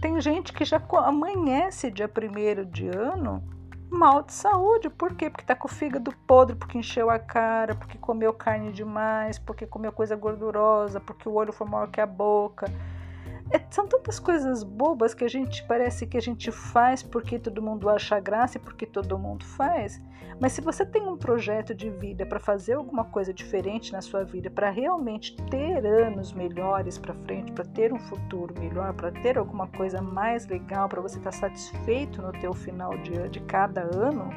Tem 0.00 0.20
gente 0.20 0.52
que 0.52 0.64
já 0.64 0.82
amanhece 1.04 1.90
dia 1.90 2.08
primeiro 2.08 2.64
de 2.64 2.88
ano 2.88 3.42
mal 3.90 4.22
de 4.22 4.32
saúde. 4.32 4.88
Por 4.88 5.14
quê? 5.14 5.28
Porque 5.28 5.44
tá 5.44 5.54
com 5.54 5.68
o 5.68 5.70
fígado 5.70 6.14
podre, 6.26 6.56
porque 6.56 6.78
encheu 6.78 7.10
a 7.10 7.18
cara, 7.18 7.74
porque 7.74 7.98
comeu 7.98 8.32
carne 8.32 8.72
demais, 8.72 9.38
porque 9.38 9.66
comeu 9.66 9.92
coisa 9.92 10.16
gordurosa, 10.16 11.00
porque 11.00 11.28
o 11.28 11.34
olho 11.34 11.52
foi 11.52 11.66
maior 11.66 11.90
que 11.90 12.00
a 12.00 12.06
boca 12.06 12.66
é, 13.50 13.60
são 13.70 13.86
tantas 13.86 14.18
coisas 14.18 14.62
bobas 14.62 15.14
que 15.14 15.24
a 15.24 15.28
gente 15.28 15.64
parece 15.66 16.06
que 16.06 16.16
a 16.16 16.22
gente 16.22 16.50
faz 16.50 17.02
porque 17.02 17.38
todo 17.38 17.62
mundo 17.62 17.88
acha 17.88 18.18
graça 18.20 18.58
e 18.58 18.60
porque 18.60 18.86
todo 18.86 19.18
mundo 19.18 19.44
faz. 19.44 20.00
Mas 20.40 20.52
se 20.52 20.60
você 20.62 20.86
tem 20.86 21.06
um 21.06 21.18
projeto 21.18 21.74
de 21.74 21.90
vida 21.90 22.24
para 22.24 22.40
fazer 22.40 22.74
alguma 22.74 23.04
coisa 23.04 23.32
diferente 23.32 23.92
na 23.92 24.00
sua 24.00 24.24
vida, 24.24 24.50
para 24.50 24.70
realmente 24.70 25.36
ter 25.50 25.84
anos 25.84 26.32
melhores 26.32 26.96
para 26.96 27.12
frente, 27.12 27.52
para 27.52 27.64
ter 27.64 27.92
um 27.92 27.98
futuro 27.98 28.54
melhor, 28.58 28.94
para 28.94 29.12
ter 29.12 29.36
alguma 29.36 29.66
coisa 29.66 30.00
mais 30.00 30.46
legal, 30.46 30.88
para 30.88 31.02
você 31.02 31.18
estar 31.18 31.30
tá 31.30 31.36
satisfeito 31.36 32.22
no 32.22 32.32
teu 32.32 32.54
final 32.54 32.96
de, 32.98 33.28
de 33.28 33.40
cada 33.40 33.82
ano, 33.82 34.30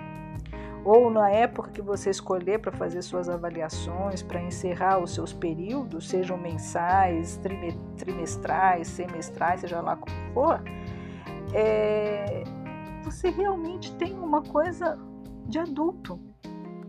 ou 0.85 1.09
na 1.09 1.29
época 1.29 1.71
que 1.71 1.81
você 1.81 2.09
escolher 2.09 2.59
para 2.59 2.71
fazer 2.71 3.01
suas 3.01 3.29
avaliações, 3.29 4.21
para 4.21 4.41
encerrar 4.41 4.99
os 4.99 5.13
seus 5.13 5.31
períodos, 5.31 6.09
sejam 6.09 6.37
mensais, 6.37 7.39
trimestrais, 7.97 8.87
semestrais, 8.87 9.61
seja 9.61 9.79
lá 9.79 9.95
como 9.95 10.15
for, 10.33 10.61
é, 11.53 12.43
você 13.03 13.29
realmente 13.29 13.95
tem 13.95 14.13
uma 14.13 14.41
coisa 14.41 14.99
de 15.47 15.59
adulto. 15.59 16.19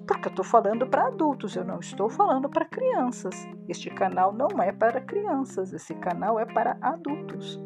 Porque 0.06 0.28
eu 0.28 0.30
estou 0.30 0.44
falando 0.44 0.86
para 0.86 1.06
adultos, 1.06 1.56
eu 1.56 1.64
não 1.64 1.80
estou 1.80 2.10
falando 2.10 2.48
para 2.48 2.66
crianças. 2.66 3.48
Este 3.68 3.88
canal 3.88 4.32
não 4.32 4.62
é 4.62 4.70
para 4.70 5.00
crianças, 5.00 5.72
esse 5.72 5.94
canal 5.94 6.38
é 6.38 6.44
para 6.44 6.76
adultos. 6.82 7.58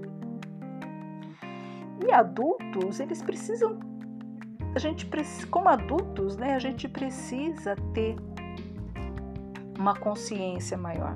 E 2.07 2.13
adultos, 2.13 3.01
eles 3.01 3.21
precisam 3.23 3.81
a 4.79 4.81
gente 4.81 5.11
como 5.51 5.69
adultos, 5.69 6.37
né, 6.37 6.55
a 6.55 6.59
gente 6.61 6.89
precisa 6.89 7.75
ter 7.93 8.15
uma 9.77 9.93
consciência 9.93 10.79
maior. 10.79 11.15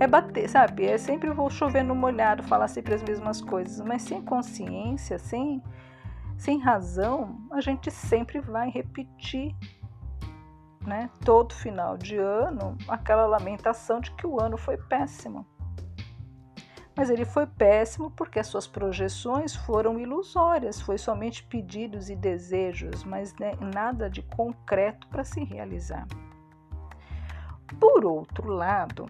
É 0.00 0.06
bater, 0.06 0.48
sabe? 0.48 0.86
É 0.86 0.96
sempre 0.96 1.30
vou 1.30 1.50
chover 1.50 1.82
no 1.82 1.94
molhado, 1.94 2.42
falar 2.42 2.68
sempre 2.68 2.94
as 2.94 3.02
mesmas 3.02 3.42
coisas, 3.42 3.84
mas 3.86 4.00
sem 4.00 4.22
consciência, 4.22 5.18
sem 5.18 5.62
sem 6.38 6.58
razão, 6.58 7.38
a 7.52 7.60
gente 7.60 7.90
sempre 7.90 8.40
vai 8.40 8.68
repetir, 8.70 9.54
né? 10.84 11.10
Todo 11.24 11.54
final 11.54 11.98
de 11.98 12.16
ano, 12.16 12.76
aquela 12.88 13.26
lamentação 13.26 14.00
de 14.00 14.10
que 14.12 14.26
o 14.26 14.40
ano 14.40 14.56
foi 14.56 14.78
péssimo. 14.78 15.46
Mas 16.94 17.08
ele 17.08 17.24
foi 17.24 17.46
péssimo 17.46 18.10
porque 18.10 18.38
as 18.38 18.46
suas 18.46 18.66
projeções 18.66 19.56
foram 19.56 19.98
ilusórias, 19.98 20.80
foi 20.80 20.98
somente 20.98 21.42
pedidos 21.44 22.10
e 22.10 22.16
desejos, 22.16 23.02
mas 23.04 23.34
né, 23.36 23.52
nada 23.74 24.10
de 24.10 24.22
concreto 24.22 25.06
para 25.08 25.24
se 25.24 25.42
realizar. 25.42 26.06
Por 27.80 28.04
outro 28.04 28.48
lado, 28.48 29.06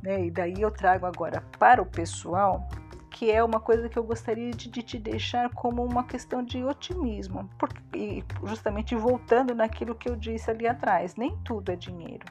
né, 0.00 0.26
e 0.26 0.30
daí 0.30 0.60
eu 0.60 0.70
trago 0.70 1.06
agora 1.06 1.42
para 1.58 1.82
o 1.82 1.86
pessoal, 1.86 2.68
que 3.10 3.32
é 3.32 3.42
uma 3.42 3.58
coisa 3.58 3.88
que 3.88 3.98
eu 3.98 4.04
gostaria 4.04 4.52
de, 4.52 4.70
de 4.70 4.80
te 4.80 4.96
deixar 4.96 5.50
como 5.50 5.84
uma 5.84 6.04
questão 6.04 6.40
de 6.40 6.62
otimismo, 6.62 7.50
porque, 7.58 8.22
justamente 8.44 8.94
voltando 8.94 9.56
naquilo 9.56 9.96
que 9.96 10.08
eu 10.08 10.14
disse 10.14 10.48
ali 10.52 10.68
atrás, 10.68 11.16
nem 11.16 11.36
tudo 11.38 11.72
é 11.72 11.76
dinheiro. 11.76 12.24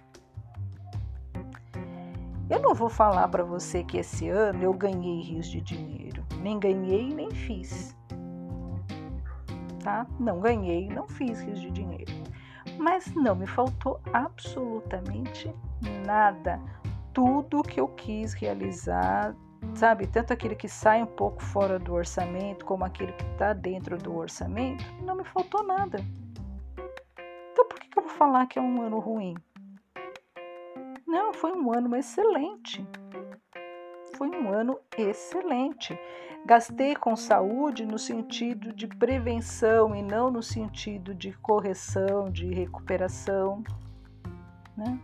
Eu 2.50 2.62
não 2.62 2.74
vou 2.74 2.88
falar 2.88 3.28
para 3.28 3.44
você 3.44 3.84
que 3.84 3.98
esse 3.98 4.30
ano 4.30 4.64
eu 4.64 4.74
ganhei 4.74 5.22
rios 5.22 5.48
de 5.48 5.60
dinheiro, 5.60 6.24
nem 6.42 6.58
ganhei 6.58 7.14
nem 7.14 7.30
fiz. 7.30 7.94
Tá? 9.84 10.08
Não 10.18 10.40
ganhei, 10.40 10.88
não 10.88 11.10
fiz 11.10 11.42
rios 11.42 11.60
de 11.60 11.70
dinheiro. 11.70 12.12
Mas 12.78 13.14
não 13.16 13.36
me 13.36 13.46
faltou 13.46 14.00
absolutamente 14.14 15.54
nada. 16.06 16.58
Tudo 17.14 17.64
que 17.64 17.82
eu 17.82 17.90
quis 17.90 18.32
realizar, 18.32 19.36
sabe? 19.76 20.08
Tanto 20.08 20.32
aquele 20.32 20.56
que 20.56 20.70
sai 20.70 21.04
um 21.04 21.08
pouco 21.08 21.44
fora 21.44 21.78
do 21.78 21.94
orçamento, 21.94 22.66
como 22.66 22.86
aquele 22.86 23.12
que 23.12 23.26
está 23.26 23.52
dentro 23.52 23.98
do 23.98 24.16
orçamento, 24.16 24.86
não 25.04 25.16
me 25.16 25.26
faltou 25.26 25.64
nada. 25.64 26.00
Então 27.52 27.68
por 27.68 27.78
que, 27.78 27.90
que 27.90 28.00
eu 28.00 28.04
vou 28.04 28.12
falar 28.12 28.46
que 28.48 28.58
é 28.58 28.62
um 28.62 28.82
ano 28.82 29.00
ruim? 29.00 29.36
Não, 31.08 31.34
foi 31.34 31.54
um 31.54 31.72
ano 31.72 31.96
excelente. 31.96 32.86
Foi 34.18 34.28
um 34.28 34.50
ano 34.50 34.78
excelente. 34.98 35.98
Gastei 36.46 36.98
com 36.98 37.16
saúde 37.16 37.86
no 37.86 37.98
sentido 37.98 38.74
de 38.74 38.88
prevenção 38.88 39.96
e 39.96 40.04
não 40.04 40.30
no 40.30 40.44
sentido 40.44 41.16
de 41.16 41.32
correção, 41.32 42.30
de 42.30 42.54
recuperação. 42.54 43.64
Né? 44.76 45.00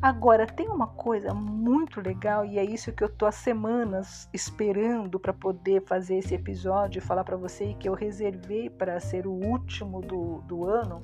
Agora, 0.00 0.46
tem 0.46 0.68
uma 0.68 0.86
coisa 0.86 1.34
muito 1.34 2.00
legal 2.00 2.44
e 2.44 2.56
é 2.56 2.64
isso 2.64 2.92
que 2.92 3.02
eu 3.02 3.08
estou 3.08 3.26
há 3.26 3.32
semanas 3.32 4.30
esperando 4.32 5.18
para 5.18 5.32
poder 5.32 5.82
fazer 5.82 6.18
esse 6.18 6.34
episódio 6.34 7.00
e 7.00 7.02
falar 7.02 7.24
para 7.24 7.36
você 7.36 7.74
que 7.74 7.88
eu 7.88 7.94
reservei 7.94 8.70
para 8.70 9.00
ser 9.00 9.26
o 9.26 9.32
último 9.32 10.00
do, 10.00 10.42
do 10.42 10.64
ano 10.64 11.02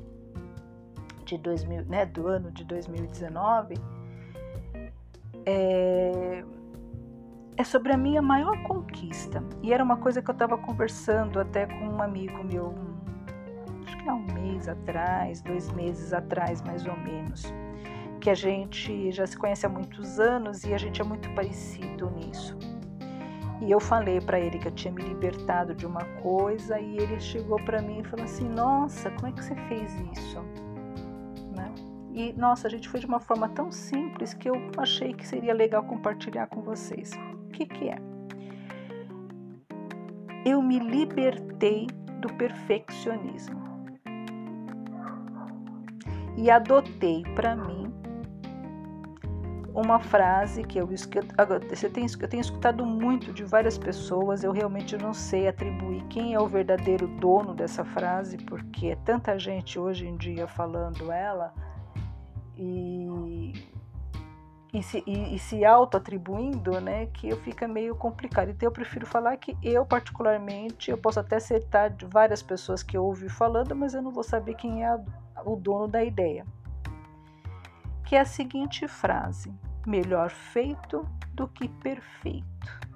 de 1.24 1.36
2000, 1.36 1.84
né, 1.86 2.06
do 2.06 2.28
ano 2.28 2.52
de 2.52 2.64
2019 2.64 3.74
é, 5.46 6.44
é 7.56 7.64
sobre 7.64 7.92
a 7.92 7.96
minha 7.96 8.20
maior 8.20 8.60
conquista. 8.64 9.42
E 9.62 9.72
era 9.72 9.82
uma 9.82 9.96
coisa 9.96 10.20
que 10.20 10.28
eu 10.28 10.32
estava 10.32 10.58
conversando 10.58 11.38
até 11.38 11.66
com 11.66 11.88
um 11.88 12.02
amigo 12.02 12.44
meu, 12.44 12.74
acho 13.86 13.96
que 13.96 14.08
há 14.08 14.14
um 14.14 14.26
mês 14.34 14.68
atrás, 14.68 15.40
dois 15.40 15.72
meses 15.72 16.12
atrás, 16.12 16.60
mais 16.62 16.84
ou 16.84 16.96
menos. 16.96 17.44
Que 18.20 18.30
a 18.30 18.34
gente 18.34 19.12
já 19.12 19.26
se 19.26 19.38
conhece 19.38 19.64
há 19.64 19.68
muitos 19.68 20.18
anos 20.18 20.64
e 20.64 20.74
a 20.74 20.78
gente 20.78 21.00
é 21.00 21.04
muito 21.04 21.30
parecido 21.30 22.10
nisso. 22.10 22.58
E 23.60 23.70
eu 23.70 23.80
falei 23.80 24.20
para 24.20 24.38
ele 24.38 24.58
que 24.58 24.68
eu 24.68 24.72
tinha 24.72 24.92
me 24.92 25.02
libertado 25.02 25.74
de 25.74 25.86
uma 25.86 26.04
coisa 26.22 26.78
e 26.78 26.98
ele 26.98 27.18
chegou 27.18 27.56
para 27.64 27.80
mim 27.80 28.00
e 28.00 28.04
falou 28.04 28.24
assim: 28.24 28.48
Nossa, 28.48 29.10
como 29.12 29.28
é 29.28 29.32
que 29.32 29.42
você 29.42 29.54
fez 29.68 29.90
isso? 30.12 30.44
E 32.16 32.32
nossa, 32.32 32.66
a 32.66 32.70
gente 32.70 32.88
foi 32.88 32.98
de 32.98 33.04
uma 33.04 33.20
forma 33.20 33.46
tão 33.46 33.70
simples 33.70 34.32
que 34.32 34.48
eu 34.48 34.54
achei 34.78 35.12
que 35.12 35.28
seria 35.28 35.52
legal 35.52 35.84
compartilhar 35.84 36.46
com 36.46 36.62
vocês. 36.62 37.12
O 37.44 37.50
que, 37.50 37.66
que 37.66 37.90
é? 37.90 37.98
Eu 40.42 40.62
me 40.62 40.78
libertei 40.78 41.86
do 42.22 42.32
perfeccionismo 42.32 43.62
e 46.38 46.50
adotei 46.50 47.22
para 47.34 47.54
mim 47.54 47.92
uma 49.74 49.98
frase 49.98 50.64
que 50.64 50.78
eu, 50.78 50.86
você 50.86 51.90
tem, 51.90 52.06
eu 52.06 52.28
tenho 52.28 52.40
escutado 52.40 52.86
muito 52.86 53.30
de 53.30 53.44
várias 53.44 53.76
pessoas, 53.76 54.42
eu 54.42 54.52
realmente 54.52 54.96
não 54.96 55.12
sei 55.12 55.48
atribuir 55.48 56.02
quem 56.04 56.32
é 56.32 56.40
o 56.40 56.46
verdadeiro 56.46 57.06
dono 57.06 57.52
dessa 57.52 57.84
frase, 57.84 58.38
porque 58.38 58.86
é 58.86 58.96
tanta 58.96 59.38
gente 59.38 59.78
hoje 59.78 60.06
em 60.06 60.16
dia 60.16 60.46
falando 60.46 61.12
ela, 61.12 61.52
e, 62.56 63.52
e 64.72 64.82
se, 64.82 65.02
e, 65.06 65.34
e 65.34 65.38
se 65.38 65.64
auto-atribuindo, 65.64 66.80
né, 66.80 67.06
que 67.06 67.28
eu 67.28 67.36
fica 67.38 67.68
meio 67.68 67.94
complicado. 67.94 68.50
Então 68.50 68.66
eu 68.66 68.72
prefiro 68.72 69.06
falar 69.06 69.36
que 69.36 69.56
eu 69.62 69.84
particularmente, 69.84 70.90
eu 70.90 70.98
posso 70.98 71.20
até 71.20 71.38
citar 71.38 71.90
de 71.90 72.06
várias 72.06 72.42
pessoas 72.42 72.82
que 72.82 72.96
eu 72.96 73.04
ouvi 73.04 73.28
falando, 73.28 73.74
mas 73.74 73.94
eu 73.94 74.02
não 74.02 74.10
vou 74.10 74.24
saber 74.24 74.54
quem 74.54 74.84
é 74.84 74.88
a, 74.88 75.00
o 75.44 75.56
dono 75.56 75.86
da 75.86 76.02
ideia. 76.02 76.46
Que 78.04 78.16
é 78.16 78.20
a 78.20 78.24
seguinte 78.24 78.86
frase: 78.86 79.52
melhor 79.86 80.30
feito 80.30 81.06
do 81.32 81.46
que 81.48 81.68
perfeito. 81.68 82.86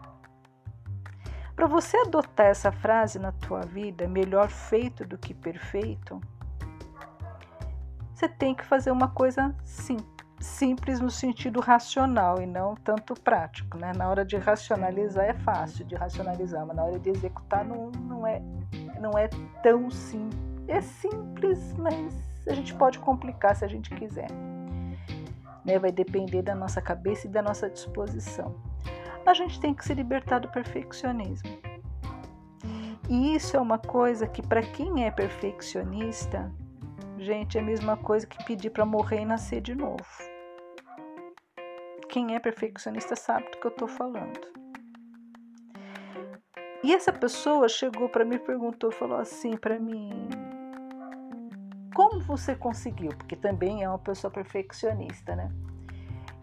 Para 1.55 1.66
você 1.66 1.99
adotar 1.99 2.46
essa 2.46 2.73
frase 2.73 3.18
na 3.18 3.33
tua 3.33 3.61
vida, 3.61 4.09
melhor 4.09 4.49
feito 4.49 5.05
do 5.05 5.18
que 5.18 5.35
perfeito, 5.35 6.18
você 8.20 8.28
tem 8.28 8.54
que 8.54 8.64
fazer 8.66 8.90
uma 8.90 9.09
coisa 9.09 9.54
sim, 9.64 9.96
simples 10.38 11.00
no 11.00 11.11
sentido 11.11 11.59
racional 11.59 12.38
e 12.38 12.44
não 12.44 12.74
tanto 12.74 13.14
prático. 13.14 13.78
Né? 13.78 13.92
Na 13.96 14.11
hora 14.11 14.26
de 14.26 14.37
racionalizar 14.37 15.24
é 15.24 15.33
fácil 15.33 15.87
de 15.87 15.94
racionalizar, 15.94 16.66
mas 16.66 16.76
na 16.76 16.85
hora 16.85 16.98
de 16.98 17.09
executar 17.09 17.64
não, 17.64 17.90
não, 17.90 18.26
é, 18.26 18.42
não 19.00 19.18
é 19.18 19.28
tão 19.62 19.90
simples. 19.90 20.38
É 20.68 20.83
simples, 20.83 21.74
mas 21.78 22.14
a 22.46 22.52
gente 22.52 22.74
pode 22.74 22.98
complicar 22.98 23.56
se 23.56 23.64
a 23.64 23.68
gente 23.68 23.88
quiser. 23.94 24.30
Né? 25.64 25.78
Vai 25.78 25.90
depender 25.90 26.42
da 26.42 26.54
nossa 26.54 26.83
cabeça 26.83 27.26
e 27.26 27.30
da 27.30 27.40
nossa 27.40 27.70
disposição. 27.70 28.54
A 29.24 29.33
gente 29.33 29.59
tem 29.61 29.72
que 29.72 29.85
se 29.85 29.94
libertar 29.94 30.40
do 30.40 30.48
perfeccionismo. 30.48 31.48
E 33.09 33.35
isso 33.35 33.56
é 33.56 33.61
uma 33.61 33.78
coisa 33.78 34.26
que, 34.26 34.42
para 34.42 34.62
quem 34.62 35.04
é 35.04 35.11
perfeccionista, 35.11 36.52
Gente, 37.20 37.59
é 37.59 37.61
a 37.61 37.62
mesma 37.64 37.98
coisa 37.98 38.26
que 38.26 38.42
pedir 38.44 38.70
para 38.70 38.87
morrer 38.87 39.20
e 39.20 39.24
nascer 39.26 39.61
de 39.61 39.74
novo. 39.74 40.06
Quem 42.09 42.35
é 42.35 42.40
perfeccionista 42.40 43.14
sabe 43.14 43.44
do 43.50 43.59
que 43.59 43.66
eu 43.66 43.70
estou 43.70 43.87
falando. 43.87 44.40
E 46.83 46.94
essa 46.94 47.12
pessoa 47.12 47.68
chegou 47.68 48.09
para 48.09 48.24
mim 48.24 48.37
e 48.37 48.38
perguntou, 48.38 48.90
falou 48.90 49.18
assim 49.18 49.54
para 49.54 49.78
mim: 49.78 50.30
Como 51.94 52.20
você 52.20 52.54
conseguiu? 52.54 53.11
Porque 53.11 53.37
também 53.37 53.83
é 53.83 53.88
uma 53.90 53.98
pessoa 53.98 54.30
perfeccionista, 54.30 55.37
né? 55.37 55.52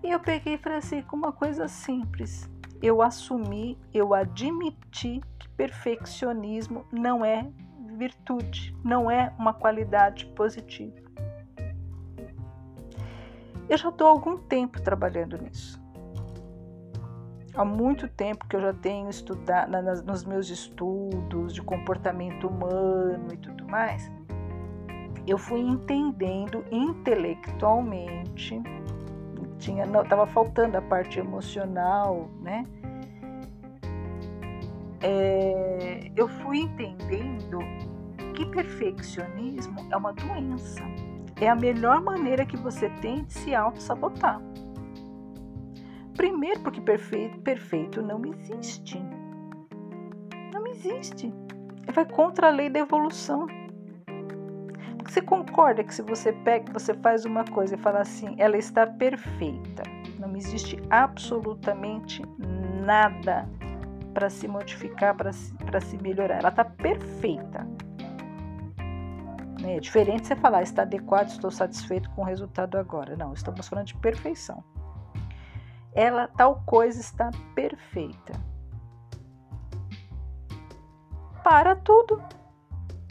E 0.04 0.12
eu 0.12 0.20
peguei 0.20 0.54
e 0.54 0.58
falei 0.60 0.78
assim, 0.78 1.02
com 1.02 1.16
uma 1.16 1.32
coisa 1.32 1.68
simples. 1.68 2.48
Eu 2.84 3.02
assumi, 3.02 3.80
eu 3.92 4.14
admiti 4.14 5.22
que 5.40 5.50
perfeccionismo 5.50 6.86
não 6.92 7.26
é 7.26 7.52
virtude, 7.98 8.76
não 8.84 9.10
é 9.10 9.34
uma 9.38 9.54
qualidade 9.54 10.26
positiva. 10.28 11.08
Eu 13.68 13.78
já 13.78 13.90
estou 13.90 14.08
há 14.08 14.12
algum 14.12 14.38
tempo 14.38 14.82
trabalhando 14.82 15.38
nisso. 15.38 15.82
Há 17.54 17.66
muito 17.66 18.08
tempo 18.08 18.48
que 18.48 18.56
eu 18.56 18.62
já 18.62 18.74
tenho 18.74 19.10
estudado 19.10 19.72
nos 20.06 20.24
meus 20.24 20.50
estudos 20.50 21.54
de 21.54 21.62
comportamento 21.62 22.48
humano 22.48 23.28
e 23.34 23.38
tudo 23.38 23.68
mais. 23.68 24.10
Eu 25.26 25.38
fui 25.38 25.60
entendendo 25.60 26.64
intelectualmente, 26.72 28.62
tinha, 29.58 29.84
estava 29.84 30.26
faltando 30.28 30.78
a 30.78 30.82
parte 30.82 31.20
emocional, 31.20 32.30
né? 32.42 32.64
É, 35.02 35.77
eu 36.18 36.28
fui 36.28 36.62
entendendo 36.62 37.60
que 38.34 38.46
perfeccionismo 38.48 39.88
é 39.92 39.96
uma 39.96 40.12
doença. 40.12 40.82
É 41.40 41.48
a 41.48 41.56
melhor 41.56 42.02
maneira 42.02 42.46
que 42.46 42.58
você 42.58 42.90
tem 42.90 43.24
de 43.24 43.34
se 43.34 43.54
auto-sabotar. 43.54 44.42
Primeiro, 46.16 46.60
porque 46.62 46.82
perfeito, 46.82 47.40
perfeito 47.42 48.02
não 48.02 48.24
existe. 48.26 49.00
Não 50.52 50.66
existe. 50.66 51.32
Vai 51.94 52.06
contra 52.06 52.48
a 52.48 52.52
lei 52.52 52.70
da 52.70 52.80
evolução. 52.80 53.46
Você 55.06 55.22
concorda 55.22 55.84
que 55.84 55.94
se 55.94 56.02
você 56.02 56.34
pega, 56.34 56.74
você 56.74 56.96
faz 56.96 57.26
uma 57.26 57.46
coisa 57.46 57.76
e 57.76 57.78
fala 57.78 58.00
assim, 58.00 58.36
ela 58.40 58.58
está 58.58 58.88
perfeita. 58.88 59.84
Não 60.20 60.36
existe 60.36 60.78
absolutamente 60.90 62.24
nada 62.84 63.48
para 64.18 64.32
se 64.32 64.48
modificar, 64.48 65.16
para 65.16 65.32
se, 65.32 65.54
se 65.86 65.98
melhorar. 66.02 66.40
Ela 66.40 66.50
está 66.50 66.66
perfeita. 66.66 67.68
É 69.64 69.80
diferente 69.80 70.26
você 70.26 70.36
falar, 70.36 70.64
está 70.64 70.82
adequado, 70.82 71.28
estou 71.28 71.52
satisfeito 71.52 72.10
com 72.10 72.24
o 72.24 72.26
resultado 72.26 72.80
agora. 72.80 73.16
Não, 73.16 73.32
estamos 73.32 73.68
falando 73.68 73.86
de 73.86 73.96
perfeição. 73.98 74.64
Ela, 75.94 76.28
tal 76.30 76.64
coisa 76.66 77.00
está 77.00 77.30
perfeita. 77.54 78.34
Para 81.44 81.76
tudo. 81.76 82.20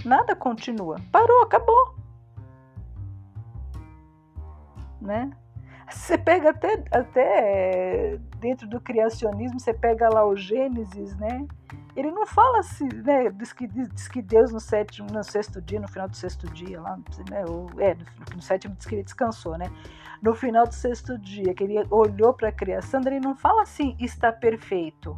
Nada 0.04 0.34
continua. 0.34 0.96
Parou, 1.12 1.42
acabou. 1.44 1.94
Né? 5.00 5.30
Você 5.88 6.18
pega 6.18 6.50
até, 6.50 6.84
até 6.90 8.18
dentro 8.38 8.66
do 8.66 8.80
criacionismo, 8.80 9.60
você 9.60 9.72
pega 9.72 10.08
lá 10.08 10.26
o 10.26 10.36
Gênesis, 10.36 11.16
né? 11.16 11.46
Ele 11.94 12.10
não 12.10 12.26
fala 12.26 12.58
assim, 12.58 12.88
né? 13.04 13.30
Diz 13.30 13.52
que, 13.52 13.66
diz 13.66 14.08
que 14.08 14.20
Deus 14.20 14.52
no 14.52 14.60
sétimo, 14.60 15.08
no 15.10 15.24
sexto 15.24 15.62
dia, 15.62 15.80
no 15.80 15.88
final 15.88 16.08
do 16.08 16.16
sexto 16.16 16.46
dia, 16.50 16.80
lá, 16.80 16.96
né? 17.30 17.42
É, 17.78 17.94
no, 17.94 18.36
no 18.36 18.42
sétimo 18.42 18.74
diz 18.74 18.86
que 18.86 18.94
ele 18.96 19.04
descansou, 19.04 19.56
né? 19.56 19.70
No 20.20 20.34
final 20.34 20.66
do 20.66 20.74
sexto 20.74 21.16
dia, 21.18 21.54
que 21.54 21.64
ele 21.64 21.76
olhou 21.90 22.34
para 22.34 22.48
a 22.48 22.52
criação, 22.52 23.00
ele 23.06 23.20
não 23.20 23.36
fala 23.36 23.62
assim, 23.62 23.96
está 23.98 24.32
perfeito. 24.32 25.16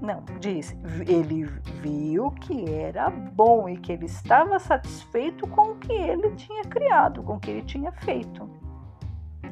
Não, 0.00 0.22
diz, 0.40 0.76
ele 1.06 1.44
viu 1.80 2.30
que 2.32 2.68
era 2.70 3.08
bom 3.10 3.68
e 3.68 3.76
que 3.76 3.92
ele 3.92 4.06
estava 4.06 4.58
satisfeito 4.58 5.46
com 5.48 5.72
o 5.72 5.76
que 5.76 5.92
ele 5.92 6.30
tinha 6.32 6.64
criado, 6.64 7.22
com 7.22 7.34
o 7.34 7.40
que 7.40 7.50
ele 7.50 7.62
tinha 7.62 7.92
feito. 7.92 8.48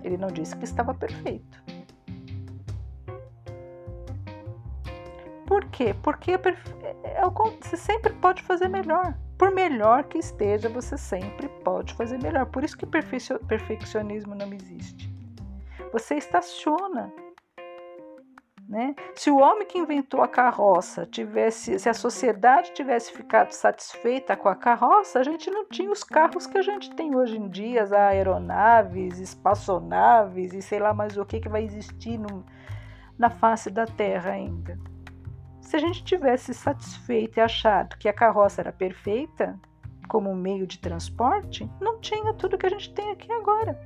Ele 0.03 0.17
não 0.17 0.29
disse 0.29 0.57
que 0.57 0.65
estava 0.65 0.93
perfeito. 0.93 1.63
Por 5.47 5.67
quê? 5.67 5.95
Porque 6.03 6.33
é, 6.33 6.37
é 7.05 7.23
você 7.61 7.77
sempre 7.77 8.13
pode 8.15 8.43
fazer 8.43 8.69
melhor. 8.69 9.15
Por 9.37 9.51
melhor 9.51 10.05
que 10.05 10.19
esteja, 10.19 10.69
você 10.69 10.97
sempre 10.97 11.49
pode 11.65 11.95
fazer 11.95 12.17
melhor. 12.23 12.47
Por 12.47 12.65
isso 12.65 12.77
que 12.77 12.87
perfeccionismo 12.87 14.35
não 14.35 14.53
existe. 14.53 15.13
Você 15.93 16.15
estaciona 16.15 17.13
né? 18.73 18.95
Se 19.15 19.31
o 19.31 19.37
homem 19.37 19.67
que 19.69 19.77
inventou 19.77 20.23
a 20.23 20.27
carroça 20.27 21.05
tivesse, 21.05 21.79
se 21.79 21.91
a 21.91 21.93
sociedade 21.93 22.73
tivesse 22.73 23.13
ficado 23.13 23.53
satisfeita 23.53 24.35
com 24.35 24.49
a 24.49 24.57
carroça, 24.57 25.21
a 25.21 25.23
gente 25.23 25.51
não 25.51 25.67
tinha 25.67 25.91
os 25.91 26.03
carros 26.03 26.47
que 26.47 26.57
a 26.57 26.63
gente 26.63 26.91
tem 26.95 27.15
hoje 27.15 27.37
em 27.37 27.51
dia, 27.51 27.83
as 27.83 27.93
aeronaves, 27.93 29.19
espaçonaves 29.19 30.55
e 30.55 30.63
sei 30.63 30.79
lá 30.79 30.95
mais 30.95 31.19
o 31.19 31.27
que 31.27 31.39
que 31.39 31.51
vai 31.51 31.65
existir 31.65 32.17
no, 32.17 32.47
na 33.19 33.29
face 33.29 33.69
da 33.69 33.85
Terra 33.85 34.31
ainda. 34.31 34.79
Se 35.61 35.77
a 35.77 35.79
gente 35.79 36.03
tivesse 36.03 36.55
satisfeito 36.55 37.37
e 37.37 37.41
achado 37.43 37.99
que 37.99 38.09
a 38.09 38.13
carroça 38.13 38.63
era 38.63 38.73
perfeita, 38.73 39.61
como 40.09 40.35
meio 40.35 40.67
de 40.67 40.79
transporte, 40.79 41.69
não 41.81 42.01
tinha 42.01 42.35
tudo 42.35 42.59
que 42.59 42.67
a 42.67 42.71
gente 42.71 42.93
tem 42.93 43.11
aqui 43.11 43.31
agora. 43.33 43.79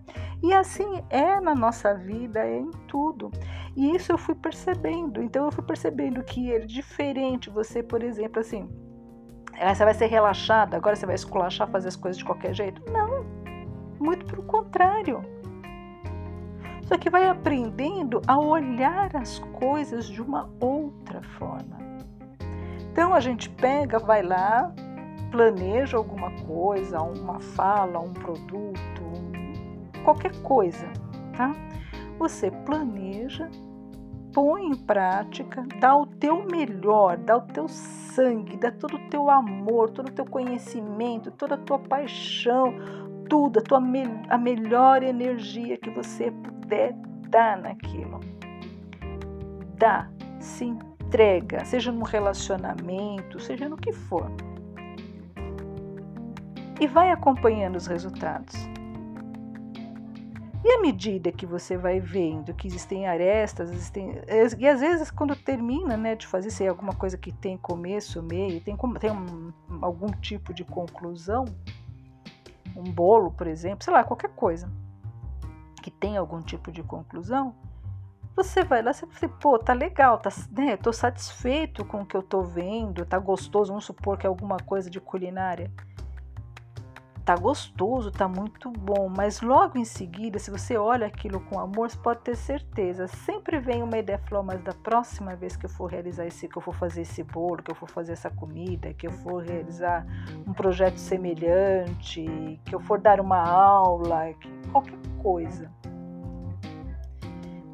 E 0.43 0.53
assim 0.53 1.03
é 1.11 1.41
na 1.41 1.55
nossa 1.55 1.95
vida, 1.95 2.41
é 2.41 2.59
em 2.59 2.71
tudo. 2.89 3.31
E 3.77 3.95
isso 3.95 4.13
eu 4.13 4.19
fui 4.19 4.35
percebendo. 4.35 5.23
Então 5.23 5.45
eu 5.45 5.53
fui 5.53 5.65
percebendo 5.65 6.23
que 6.23 6.53
é 6.53 6.59
diferente 6.61 7.51
você, 7.51 7.83
por 7.83 8.03
exemplo, 8.03 8.41
assim, 8.41 8.69
ah, 9.59 9.75
você 9.75 9.85
vai 9.85 9.95
ser 9.95 10.07
relaxada, 10.07 10.77
agora 10.77 10.97
você 10.97 11.07
vai 11.07 11.15
esculachar, 11.15 11.69
fazer 11.69 11.89
as 11.89 11.97
coisas 11.97 12.19
de 12.19 12.25
qualquer 12.25 12.55
jeito? 12.55 12.83
Não. 12.91 13.25
Muito 13.99 14.27
pelo 14.27 14.43
contrário. 14.43 15.25
Só 16.83 16.97
que 16.97 17.11
vai 17.11 17.29
aprendendo 17.29 18.23
a 18.27 18.39
olhar 18.39 19.17
as 19.17 19.39
coisas 19.59 20.07
de 20.07 20.23
uma 20.23 20.49
outra 20.61 21.23
forma. 21.39 21.79
Então 22.93 23.13
a 23.13 23.21
gente 23.21 23.51
pega, 23.51 23.99
vai 23.99 24.23
lá, 24.23 24.73
planeja 25.37 25.99
alguma 25.99 26.31
coisa, 26.47 27.03
uma 27.03 27.39
fala, 27.39 28.01
um 28.01 28.15
produto, 28.15 29.03
qualquer 30.03 30.35
coisa, 30.41 30.91
tá? 31.37 31.53
Você 32.19 32.51
planeja, 32.51 33.47
põe 34.33 34.65
em 34.65 34.75
prática, 34.75 35.63
dá 35.79 35.95
o 35.95 36.07
teu 36.07 36.47
melhor, 36.47 37.19
dá 37.19 37.37
o 37.37 37.43
teu 37.43 37.69
sangue, 37.69 38.57
dá 38.57 38.73
todo 38.73 38.97
o 38.97 39.11
teu 39.11 39.29
amor, 39.29 39.91
todo 39.91 40.09
o 40.09 40.13
teu 40.13 40.25
conhecimento, 40.25 41.31
toda 41.31 41.57
a 41.57 41.59
tua 41.59 41.81
paixão, 41.81 42.73
tudo, 43.29 43.59
a 43.59 43.63
tua 43.63 43.79
me 43.79 44.05
a 44.31 44.39
melhor 44.39 45.03
energia 45.03 45.77
que 45.77 45.91
você 45.91 46.31
puder 46.31 46.95
dar 47.29 47.59
naquilo. 47.59 48.21
Dá, 49.77 50.09
se 50.41 50.65
entrega, 50.65 51.63
seja 51.67 51.93
num 51.93 52.05
relacionamento, 52.05 53.39
seja 53.39 53.69
no 53.69 53.77
que 53.77 53.93
for 53.93 54.31
e 56.81 56.87
vai 56.87 57.11
acompanhando 57.11 57.77
os 57.77 57.87
resultados. 57.87 58.55
E 60.65 60.71
à 60.73 60.81
medida 60.81 61.31
que 61.31 61.47
você 61.47 61.77
vai 61.77 62.01
vendo 62.01 62.53
que 62.53 62.67
existem 62.67 63.07
arestas, 63.07 63.71
existem, 63.71 64.21
e 64.59 64.69
às 64.69 64.81
vezes 64.81 65.13
quando 65.13 65.37
termina 65.37 65.97
né, 65.97 66.17
de 66.17 66.27
fazer, 66.27 66.51
se 66.51 66.65
é 66.65 66.69
alguma 66.69 66.93
coisa 66.93 67.17
que 67.17 67.31
tem 67.31 67.57
começo, 67.57 68.21
meio, 68.21 68.61
tem, 68.61 68.77
tem 68.99 69.11
um, 69.13 69.53
algum 69.81 70.09
tipo 70.09 70.53
de 70.53 70.65
conclusão, 70.65 71.45
um 72.77 72.83
bolo, 72.83 73.31
por 73.31 73.47
exemplo, 73.47 73.85
sei 73.85 73.93
lá, 73.93 74.03
qualquer 74.03 74.31
coisa 74.31 74.69
que 75.81 75.91
tem 75.91 76.17
algum 76.17 76.43
tipo 76.43 76.73
de 76.73 76.83
conclusão, 76.83 77.55
você 78.35 78.65
vai 78.65 78.83
lá, 78.83 78.93
você 78.93 79.07
fala, 79.07 79.33
pô, 79.41 79.59
tá 79.61 79.73
legal, 79.73 80.19
tá, 80.19 80.31
né, 80.51 80.77
tô 80.77 80.93
satisfeito 80.93 81.85
com 81.85 82.03
o 82.03 82.07
que 82.07 82.17
eu 82.17 82.23
tô 82.25 82.43
vendo, 82.43 83.07
tá 83.07 83.21
gostoso, 83.21 83.69
vamos 83.69 83.85
supor 83.85 84.19
que 84.19 84.27
é 84.27 84.29
alguma 84.29 84.57
coisa 84.57 84.91
de 84.91 85.01
culinária 85.01 85.71
tá 87.27 87.35
gostoso, 87.35 88.13
tá 88.13 88.29
muito 88.29 88.71
bom, 88.71 89.09
mas 89.09 89.41
logo 89.41 89.77
em 89.77 89.85
seguida, 89.85 90.39
se 90.39 90.49
você 90.49 90.77
olha 90.77 91.09
aquilo 91.09 91.41
com 91.41 91.59
amor, 91.59 91.91
você 91.91 91.99
pode 91.99 92.21
ter 92.21 92.37
certeza, 92.37 93.09
sempre 93.09 93.59
vem 93.59 93.83
uma 93.83 93.99
ideia, 93.99 94.17
falou, 94.17 94.45
mas 94.45 94.63
da 94.63 94.73
próxima 94.73 95.35
vez 95.35 95.57
que 95.57 95.67
eu 95.67 95.71
for 95.71 95.91
realizar 95.91 96.25
esse, 96.25 96.47
que 96.47 96.57
eu 96.57 96.63
for 96.63 96.73
fazer 96.73 97.01
esse 97.01 97.25
bolo, 97.25 97.65
que 97.65 97.71
eu 97.73 97.75
for 97.75 97.91
fazer 97.91 98.13
essa 98.13 98.31
comida, 98.31 98.95
que 98.95 99.09
eu 99.09 99.11
for 99.11 99.43
realizar 99.43 100.07
um 100.47 100.53
projeto 100.53 100.99
semelhante, 100.99 102.61
que 102.65 102.73
eu 102.73 102.79
for 102.79 103.01
dar 103.01 103.21
uma 103.21 103.43
aula, 103.43 104.33
qualquer 104.71 104.97
coisa, 105.21 105.69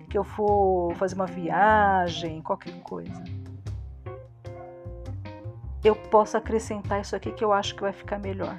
que 0.08 0.16
eu 0.16 0.24
for 0.24 0.94
fazer 0.94 1.14
uma 1.14 1.26
viagem, 1.26 2.40
qualquer 2.40 2.80
coisa. 2.80 3.22
Eu 5.84 5.94
posso 5.94 6.38
acrescentar 6.38 7.02
isso 7.02 7.14
aqui 7.14 7.30
que 7.32 7.44
eu 7.44 7.52
acho 7.52 7.74
que 7.74 7.82
vai 7.82 7.92
ficar 7.92 8.18
melhor. 8.18 8.58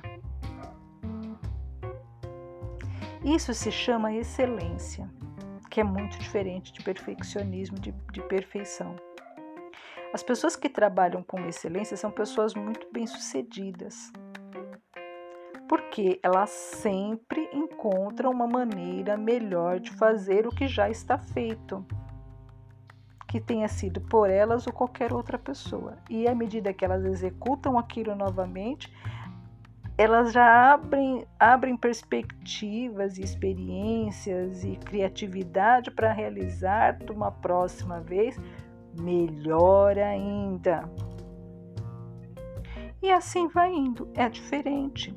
Isso 3.23 3.53
se 3.53 3.71
chama 3.71 4.13
excelência, 4.13 5.09
que 5.69 5.79
é 5.79 5.83
muito 5.83 6.19
diferente 6.19 6.73
de 6.73 6.83
perfeccionismo, 6.83 7.79
de, 7.79 7.93
de 8.11 8.21
perfeição. 8.23 8.97
As 10.13 10.21
pessoas 10.21 10.57
que 10.57 10.67
trabalham 10.67 11.23
com 11.23 11.39
excelência 11.47 11.95
são 11.95 12.11
pessoas 12.11 12.53
muito 12.53 12.85
bem-sucedidas, 12.91 14.11
porque 15.69 16.19
elas 16.21 16.49
sempre 16.49 17.49
encontram 17.53 18.29
uma 18.29 18.45
maneira 18.45 19.15
melhor 19.15 19.79
de 19.79 19.91
fazer 19.91 20.45
o 20.45 20.51
que 20.51 20.67
já 20.67 20.89
está 20.89 21.17
feito, 21.17 21.83
que 23.29 23.39
tenha 23.39 23.69
sido 23.69 24.01
por 24.01 24.29
elas 24.29 24.67
ou 24.67 24.73
qualquer 24.73 25.13
outra 25.13 25.39
pessoa. 25.39 25.97
E 26.09 26.27
à 26.27 26.35
medida 26.35 26.73
que 26.73 26.83
elas 26.83 27.05
executam 27.05 27.79
aquilo 27.79 28.13
novamente, 28.15 28.93
elas 29.97 30.33
já 30.33 30.73
abrem, 30.73 31.25
abrem 31.39 31.77
perspectivas 31.77 33.17
e 33.17 33.21
experiências 33.21 34.63
e 34.63 34.75
criatividade 34.77 35.91
para 35.91 36.11
realizar 36.11 36.97
de 36.97 37.11
uma 37.11 37.31
próxima 37.31 37.99
vez 37.99 38.39
melhor 38.99 39.97
ainda. 39.97 40.89
E 43.01 43.11
assim 43.11 43.47
vai 43.47 43.71
indo, 43.71 44.09
é 44.15 44.27
diferente. 44.29 45.15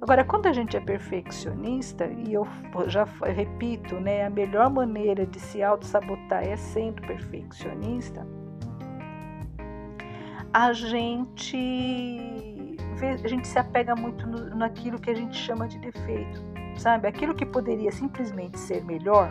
Agora, 0.00 0.22
quando 0.24 0.46
a 0.46 0.52
gente 0.52 0.76
é 0.76 0.80
perfeccionista, 0.80 2.06
e 2.06 2.34
eu 2.34 2.46
já 2.86 3.04
repito, 3.04 3.98
né, 3.98 4.26
a 4.26 4.30
melhor 4.30 4.70
maneira 4.70 5.26
de 5.26 5.40
se 5.40 5.62
auto-sabotar 5.62 6.44
é 6.44 6.56
sendo 6.56 7.00
perfeccionista, 7.02 8.26
a 10.52 10.72
gente 10.74 12.55
a 13.02 13.28
gente 13.28 13.46
se 13.46 13.58
apega 13.58 13.94
muito 13.94 14.26
no, 14.26 14.54
naquilo 14.56 14.98
que 14.98 15.10
a 15.10 15.14
gente 15.14 15.36
chama 15.36 15.68
de 15.68 15.78
defeito, 15.78 16.42
sabe? 16.76 17.06
Aquilo 17.06 17.34
que 17.34 17.44
poderia 17.44 17.92
simplesmente 17.92 18.58
ser 18.58 18.84
melhor, 18.84 19.30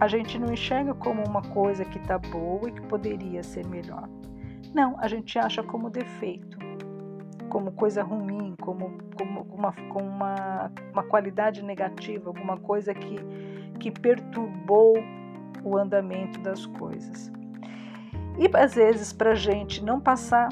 a 0.00 0.06
gente 0.06 0.38
não 0.38 0.52
enxerga 0.52 0.94
como 0.94 1.22
uma 1.24 1.42
coisa 1.42 1.84
que 1.84 1.98
está 1.98 2.18
boa 2.18 2.68
e 2.68 2.72
que 2.72 2.80
poderia 2.82 3.42
ser 3.42 3.66
melhor. 3.66 4.08
Não, 4.72 4.98
a 4.98 5.08
gente 5.08 5.38
acha 5.38 5.62
como 5.62 5.90
defeito, 5.90 6.58
como 7.48 7.72
coisa 7.72 8.02
ruim, 8.02 8.54
como, 8.60 8.98
como 9.16 9.42
uma, 9.52 9.72
com 9.72 10.02
uma, 10.02 10.70
uma 10.92 11.02
qualidade 11.02 11.62
negativa, 11.62 12.28
alguma 12.28 12.56
coisa 12.58 12.94
que, 12.94 13.16
que 13.80 13.90
perturbou 13.90 14.94
o 15.64 15.76
andamento 15.76 16.38
das 16.40 16.64
coisas. 16.66 17.32
E 18.38 18.48
às 18.56 18.74
vezes, 18.74 19.12
para 19.12 19.32
a 19.32 19.34
gente 19.34 19.82
não 19.82 20.00
passar 20.00 20.48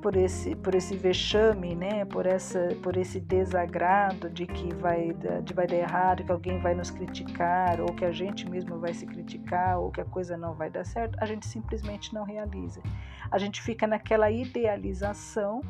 por 0.00 0.16
esse, 0.16 0.54
por 0.56 0.74
esse 0.74 0.96
vexame, 0.96 1.74
né? 1.74 2.04
por, 2.04 2.26
essa, 2.26 2.68
por 2.82 2.96
esse 2.96 3.20
desagrado 3.20 4.30
de 4.30 4.46
que 4.46 4.74
vai, 4.74 5.12
de 5.42 5.52
vai 5.52 5.66
dar 5.66 5.76
errado, 5.76 6.24
que 6.24 6.32
alguém 6.32 6.58
vai 6.58 6.74
nos 6.74 6.90
criticar, 6.90 7.80
ou 7.80 7.88
que 7.94 8.04
a 8.04 8.12
gente 8.12 8.48
mesmo 8.48 8.78
vai 8.78 8.94
se 8.94 9.06
criticar, 9.06 9.78
ou 9.78 9.90
que 9.90 10.00
a 10.00 10.04
coisa 10.04 10.36
não 10.36 10.54
vai 10.54 10.70
dar 10.70 10.84
certo, 10.84 11.16
a 11.20 11.26
gente 11.26 11.46
simplesmente 11.46 12.14
não 12.14 12.24
realiza. 12.24 12.82
A 13.30 13.38
gente 13.38 13.60
fica 13.60 13.86
naquela 13.86 14.30
idealização 14.30 15.60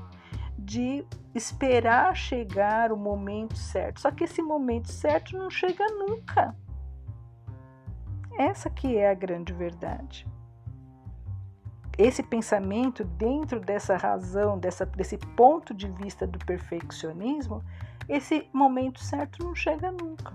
de 0.59 1.05
esperar 1.35 2.15
chegar 2.15 2.93
o 2.93 2.97
momento 2.97 3.57
certo. 3.57 4.01
Só 4.01 4.11
que 4.11 4.25
esse 4.25 4.43
momento 4.43 4.91
certo 4.91 5.37
não 5.37 5.51
chega 5.51 5.87
nunca. 5.89 6.55
Essa 8.39 8.71
que 8.71 8.97
é 8.97 9.11
a 9.11 9.15
grande 9.15 9.53
verdade 9.53 10.27
esse 12.01 12.23
pensamento 12.23 13.05
dentro 13.05 13.61
dessa 13.61 13.97
razão, 13.97 14.59
dessa, 14.59 14.87
desse 14.87 15.19
ponto 15.19 15.75
de 15.75 15.89
vista 15.89 16.27
do 16.27 16.39
perfeccionismo, 16.39 17.63
esse 18.09 18.49
momento 18.53 19.01
certo 19.01 19.45
não 19.45 19.55
chega 19.55 19.93
nunca. 19.93 20.35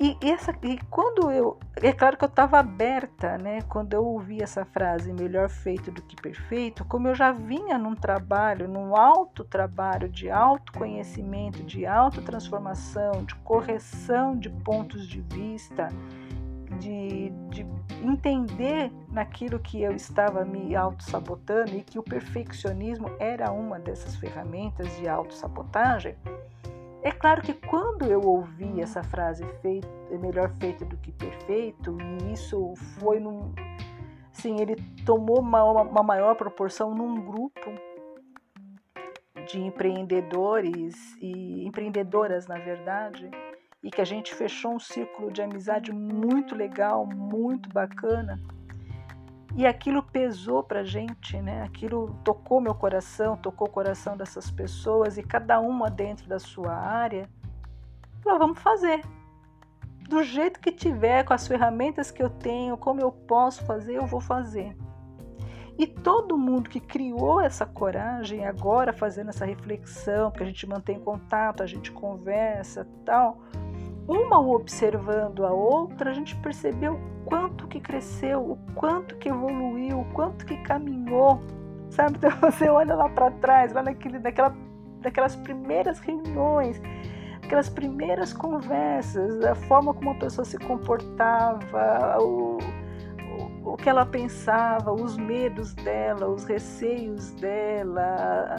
E, 0.00 0.16
essa, 0.22 0.52
e 0.62 0.78
quando 0.90 1.30
eu. 1.30 1.56
É 1.76 1.92
claro 1.92 2.16
que 2.16 2.24
eu 2.24 2.28
estava 2.28 2.58
aberta, 2.58 3.38
né? 3.38 3.62
Quando 3.68 3.94
eu 3.94 4.04
ouvi 4.04 4.42
essa 4.42 4.64
frase, 4.64 5.12
melhor 5.12 5.48
feito 5.48 5.92
do 5.92 6.02
que 6.02 6.16
perfeito, 6.16 6.84
como 6.84 7.06
eu 7.06 7.14
já 7.14 7.30
vinha 7.30 7.78
num 7.78 7.94
trabalho, 7.94 8.66
num 8.66 8.96
alto 8.96 9.44
trabalho 9.44 10.08
de 10.08 10.28
autoconhecimento, 10.28 11.62
de 11.62 11.86
autotransformação, 11.86 13.24
de 13.24 13.36
correção 13.36 14.36
de 14.36 14.50
pontos 14.50 15.06
de 15.06 15.20
vista, 15.20 15.88
de, 16.78 17.30
de 17.50 17.66
entender 18.02 18.90
naquilo 19.08 19.58
que 19.58 19.82
eu 19.82 19.92
estava 19.92 20.44
me 20.44 20.74
auto-sabotando 20.76 21.74
e 21.74 21.82
que 21.82 21.98
o 21.98 22.02
perfeccionismo 22.02 23.10
era 23.18 23.50
uma 23.52 23.78
dessas 23.78 24.16
ferramentas 24.16 24.94
de 24.96 25.08
auto-sabotagem, 25.08 26.16
é 27.04 27.12
claro 27.12 27.42
que 27.42 27.52
quando 27.52 28.06
eu 28.06 28.22
ouvi 28.22 28.80
essa 28.80 29.02
frase 29.02 29.44
feito, 29.60 29.86
melhor 30.18 30.50
feito 30.58 30.86
do 30.86 30.96
que 30.96 31.12
perfeito, 31.12 31.98
e 32.00 32.32
isso 32.32 32.72
foi 32.98 33.20
num. 33.20 33.52
Sim, 34.32 34.58
ele 34.58 34.76
tomou 35.04 35.40
uma, 35.40 35.62
uma 35.82 36.02
maior 36.02 36.34
proporção 36.34 36.94
num 36.94 37.20
grupo 37.20 37.74
de 39.46 39.60
empreendedores 39.60 40.94
e 41.20 41.66
empreendedoras, 41.66 42.46
na 42.46 42.56
verdade, 42.56 43.30
e 43.84 43.90
que 43.90 44.00
a 44.00 44.04
gente 44.04 44.34
fechou 44.34 44.74
um 44.74 44.80
círculo 44.80 45.30
de 45.30 45.42
amizade 45.42 45.92
muito 45.92 46.54
legal, 46.54 47.06
muito 47.06 47.68
bacana. 47.68 48.40
E 49.54 49.66
aquilo 49.66 50.02
pesou 50.02 50.64
pra 50.64 50.82
gente, 50.82 51.40
né? 51.40 51.62
Aquilo 51.62 52.18
tocou 52.24 52.62
meu 52.62 52.74
coração, 52.74 53.36
tocou 53.36 53.68
o 53.68 53.70
coração 53.70 54.16
dessas 54.16 54.50
pessoas 54.50 55.18
e 55.18 55.22
cada 55.22 55.60
uma 55.60 55.90
dentro 55.90 56.26
da 56.26 56.38
sua 56.38 56.72
área. 56.72 57.28
Falou, 58.22 58.38
vamos 58.38 58.58
fazer. 58.58 59.02
Do 60.08 60.22
jeito 60.22 60.60
que 60.60 60.72
tiver, 60.72 61.22
com 61.22 61.34
as 61.34 61.46
ferramentas 61.46 62.10
que 62.10 62.22
eu 62.22 62.30
tenho, 62.30 62.78
como 62.78 63.02
eu 63.02 63.12
posso 63.12 63.64
fazer, 63.66 63.96
eu 63.96 64.06
vou 64.06 64.20
fazer. 64.20 64.74
E 65.76 65.86
todo 65.86 66.38
mundo 66.38 66.70
que 66.70 66.80
criou 66.80 67.40
essa 67.40 67.66
coragem, 67.66 68.46
agora 68.46 68.92
fazendo 68.92 69.30
essa 69.30 69.44
reflexão, 69.44 70.30
porque 70.30 70.44
a 70.44 70.46
gente 70.46 70.66
mantém 70.68 71.00
contato, 71.00 71.62
a 71.62 71.66
gente 71.66 71.90
conversa, 71.90 72.86
tal, 73.04 73.42
uma 74.06 74.38
observando 74.40 75.44
a 75.44 75.50
outra, 75.50 76.10
a 76.10 76.14
gente 76.14 76.36
percebeu 76.36 76.94
o 76.94 77.24
quanto 77.24 77.66
que 77.66 77.80
cresceu, 77.80 78.52
o 78.52 78.58
quanto 78.74 79.16
que 79.16 79.30
evoluiu, 79.30 80.00
o 80.00 80.04
quanto 80.12 80.44
que 80.44 80.58
caminhou, 80.58 81.40
sabe? 81.90 82.18
Então 82.28 82.30
você 82.40 82.68
olha 82.68 82.94
lá 82.94 83.08
para 83.08 83.30
trás, 83.30 83.72
lá 83.72 83.82
naquele, 83.82 84.18
naquela, 84.18 84.54
naquelas 85.02 85.34
primeiras 85.36 86.00
reuniões, 86.00 86.82
aquelas 87.42 87.70
primeiras 87.70 88.32
conversas, 88.32 89.44
a 89.44 89.54
forma 89.54 89.94
como 89.94 90.10
a 90.10 90.16
pessoa 90.16 90.44
se 90.44 90.58
comportava, 90.58 92.18
o, 92.20 92.58
o, 93.64 93.72
o 93.72 93.76
que 93.76 93.88
ela 93.88 94.04
pensava, 94.04 94.92
os 94.92 95.16
medos 95.16 95.72
dela, 95.74 96.28
os 96.28 96.44
receios 96.44 97.30
dela, 97.32 98.56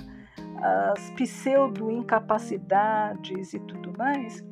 as 0.62 1.12
pseudo-incapacidades 1.12 3.54
e 3.54 3.60
tudo 3.60 3.94
mais 3.98 4.44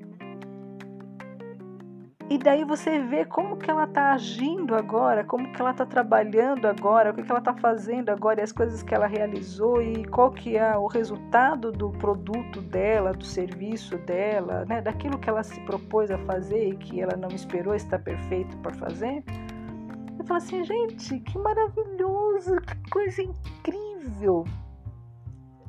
e 2.30 2.38
daí 2.38 2.64
você 2.64 3.00
vê 3.00 3.26
como 3.26 3.58
que 3.58 3.70
ela 3.70 3.84
está 3.84 4.14
agindo 4.14 4.76
agora, 4.76 5.24
como 5.24 5.52
que 5.52 5.60
ela 5.60 5.72
está 5.72 5.86
trabalhando 5.86 6.66
agora, 6.66 7.12
o 7.12 7.14
que, 7.14 7.22
que 7.22 7.30
ela 7.30 7.40
está 7.40 7.54
fazendo 7.54 8.10
agora, 8.10 8.40
e 8.40 8.44
as 8.44 8.52
coisas 8.52 8.82
que 8.82 8.96
ela 8.96 9.08
realizou 9.08 9.82
e 9.82 10.06
qual 10.06 10.32
que 10.32 10.58
é 10.58 10.76
o 10.78 10.88
resultado 10.88 11.72
do 11.72 11.92
produto 11.92 12.62
dela, 12.62 13.12
do 13.12 13.26
serviço 13.26 13.98
dela, 14.00 14.66
né, 14.66 14.82
daquilo 14.82 15.20
que 15.20 15.30
ela 15.30 15.44
se 15.44 15.60
propôs 15.62 16.10
a 16.10 16.18
fazer 16.20 16.70
e 16.70 16.78
que 16.78 17.02
ela 17.02 17.16
não 17.18 17.30
esperou 17.30 17.76
estar 17.76 18.00
perfeito 18.00 18.58
para 18.60 18.74
fazer. 18.74 19.24
Eu 20.18 20.26
falo 20.26 20.38
assim, 20.38 20.64
gente, 20.64 21.20
que 21.20 21.38
maravilhoso, 21.38 22.56
que 22.62 22.90
coisa 22.90 23.22
incrível, 23.22 24.46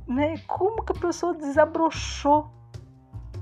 né? 0.07 0.37
Como 0.47 0.85
que 0.85 0.93
a 0.93 1.01
pessoa 1.01 1.35
desabrochou 1.35 2.54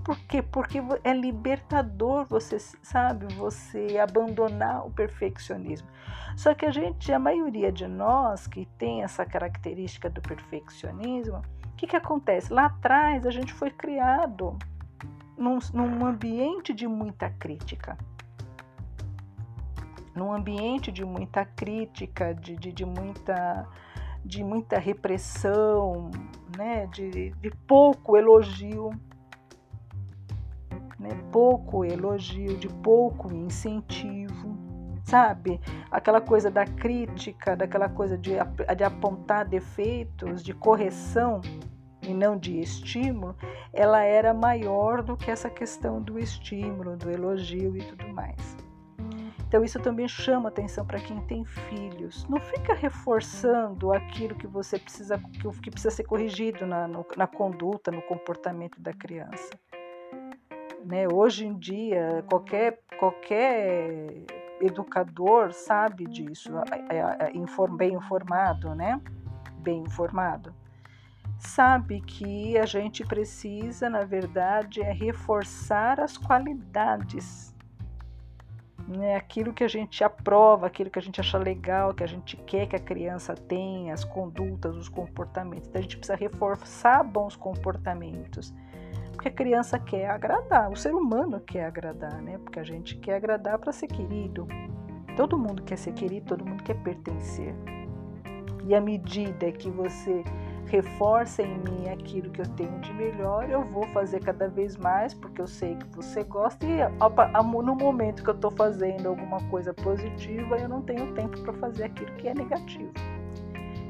por 0.04 0.18
quê? 0.26 0.42
Porque 0.42 0.78
é 1.04 1.14
libertador 1.14 2.26
você, 2.26 2.58
sabe, 2.58 3.32
você 3.34 3.98
abandonar 3.98 4.86
o 4.86 4.90
perfeccionismo. 4.90 5.88
Só 6.36 6.54
que 6.54 6.66
a 6.66 6.70
gente, 6.70 7.12
a 7.12 7.18
maioria 7.18 7.70
de 7.70 7.86
nós 7.86 8.46
que 8.46 8.66
tem 8.78 9.02
essa 9.02 9.24
característica 9.24 10.10
do 10.10 10.20
perfeccionismo, 10.20 11.38
o 11.38 11.76
que, 11.76 11.86
que 11.86 11.96
acontece? 11.96 12.52
Lá 12.52 12.66
atrás 12.66 13.26
a 13.26 13.30
gente 13.30 13.52
foi 13.52 13.70
criado 13.70 14.58
num, 15.36 15.58
num 15.72 16.06
ambiente 16.06 16.72
de 16.72 16.86
muita 16.86 17.30
crítica. 17.30 17.96
Num 20.14 20.32
ambiente 20.32 20.92
de 20.92 21.04
muita 21.04 21.44
crítica, 21.44 22.34
de, 22.34 22.56
de, 22.56 22.72
de 22.72 22.84
muita 22.84 23.66
de 24.24 24.44
muita 24.44 24.78
repressão, 24.78 26.08
né, 26.56 26.86
de, 26.86 27.30
de 27.30 27.50
pouco 27.66 28.16
elogio 28.16 28.90
né? 31.02 31.10
pouco 31.32 31.84
elogio, 31.84 32.56
de 32.56 32.68
pouco 32.68 33.32
incentivo, 33.32 34.56
sabe? 35.04 35.60
Aquela 35.90 36.20
coisa 36.20 36.50
da 36.50 36.64
crítica, 36.64 37.56
daquela 37.56 37.88
coisa 37.88 38.16
de, 38.16 38.32
de 38.76 38.84
apontar 38.84 39.46
defeitos, 39.46 40.42
de 40.42 40.54
correção 40.54 41.40
e 42.02 42.14
não 42.14 42.36
de 42.36 42.60
estímulo, 42.60 43.36
ela 43.72 44.02
era 44.02 44.32
maior 44.32 45.02
do 45.02 45.16
que 45.16 45.30
essa 45.30 45.50
questão 45.50 46.00
do 46.00 46.18
estímulo, 46.18 46.96
do 46.96 47.10
elogio 47.10 47.76
e 47.76 47.82
tudo 47.84 48.08
mais. 48.08 48.56
Então 49.52 49.62
isso 49.62 49.78
também 49.78 50.08
chama 50.08 50.48
atenção 50.48 50.84
para 50.86 50.98
quem 50.98 51.20
tem 51.26 51.44
filhos. 51.44 52.26
Não 52.26 52.40
fica 52.40 52.72
reforçando 52.72 53.92
aquilo 53.92 54.34
que 54.34 54.46
você 54.46 54.78
precisa 54.78 55.20
que 55.62 55.70
precisa 55.70 55.94
ser 55.94 56.04
corrigido 56.04 56.66
na, 56.66 56.88
no, 56.88 57.04
na 57.18 57.26
conduta, 57.26 57.90
no 57.90 58.00
comportamento 58.00 58.80
da 58.80 58.94
criança. 58.94 59.50
Né? 60.85 61.07
Hoje 61.09 61.47
em 61.47 61.57
dia, 61.57 62.25
qualquer, 62.29 62.81
qualquer 62.99 64.25
educador 64.61 65.53
sabe 65.53 66.07
disso, 66.07 66.53
bem 67.77 67.95
informado, 67.95 68.75
né? 68.75 69.01
Bem 69.59 69.83
informado. 69.83 70.55
Sabe 71.38 72.01
que 72.01 72.57
a 72.57 72.66
gente 72.66 73.05
precisa, 73.05 73.90
na 73.90 74.05
verdade, 74.05 74.81
é 74.81 74.92
reforçar 74.92 76.01
as 76.01 76.16
qualidades. 76.16 77.53
Né? 78.87 79.16
Aquilo 79.16 79.53
que 79.53 79.64
a 79.64 79.68
gente 79.68 80.03
aprova, 80.05 80.66
aquilo 80.66 80.90
que 80.90 80.99
a 80.99 81.03
gente 81.03 81.21
acha 81.21 81.38
legal, 81.38 81.95
que 81.95 82.03
a 82.03 82.07
gente 82.07 82.37
quer 82.37 82.66
que 82.66 82.77
a 82.77 82.81
criança 82.81 83.35
tenha, 83.35 83.95
as 83.95 84.05
condutas, 84.05 84.77
os 84.77 84.88
comportamentos. 84.88 85.68
Então 85.68 85.79
a 85.79 85.83
gente 85.83 85.97
precisa 85.97 86.16
reforçar 86.16 87.03
bons 87.03 87.37
comportamentos 87.37 88.53
porque 89.22 89.28
a 89.28 89.32
criança 89.32 89.78
quer 89.78 90.11
agradar, 90.11 90.68
o 90.68 90.74
ser 90.74 90.92
humano 90.92 91.38
quer 91.38 91.66
agradar, 91.66 92.20
né? 92.20 92.38
Porque 92.38 92.58
a 92.58 92.64
gente 92.64 92.96
quer 92.96 93.14
agradar 93.14 93.56
para 93.56 93.70
ser 93.70 93.87
querido. 93.87 94.48
Todo 95.14 95.38
mundo 95.38 95.62
quer 95.62 95.78
ser 95.78 95.92
querido, 95.92 96.26
todo 96.26 96.44
mundo 96.44 96.64
quer 96.64 96.74
pertencer. 96.82 97.54
E 98.64 98.74
à 98.74 98.80
medida 98.80 99.52
que 99.52 99.70
você 99.70 100.24
reforça 100.66 101.40
em 101.40 101.56
mim 101.58 101.88
aquilo 101.88 102.30
que 102.32 102.40
eu 102.40 102.48
tenho 102.56 102.76
de 102.80 102.92
melhor, 102.94 103.48
eu 103.48 103.62
vou 103.62 103.87
fazer 103.92 104.18
cada 104.18 104.48
vez 104.48 104.76
mais, 104.76 105.14
porque 105.14 105.40
eu 105.40 105.46
sei 105.46 105.76
que 105.76 105.87
você 105.94 106.24
gosta 106.24 106.66
e 106.66 106.80
no 107.62 107.76
momento 107.76 108.24
que 108.24 108.30
eu 108.30 108.35
estou 108.35 108.50
fazendo 108.50 109.08
alguma 109.08 109.38
coisa 109.50 109.72
positiva, 109.72 110.56
eu 110.56 110.68
não 110.68 110.82
tenho 110.82 111.14
tempo 111.14 111.40
para 111.42 111.52
fazer 111.52 111.85
aquilo 111.85 112.12
que 112.16 112.26
é 112.26 112.35
negativo. 112.35 112.92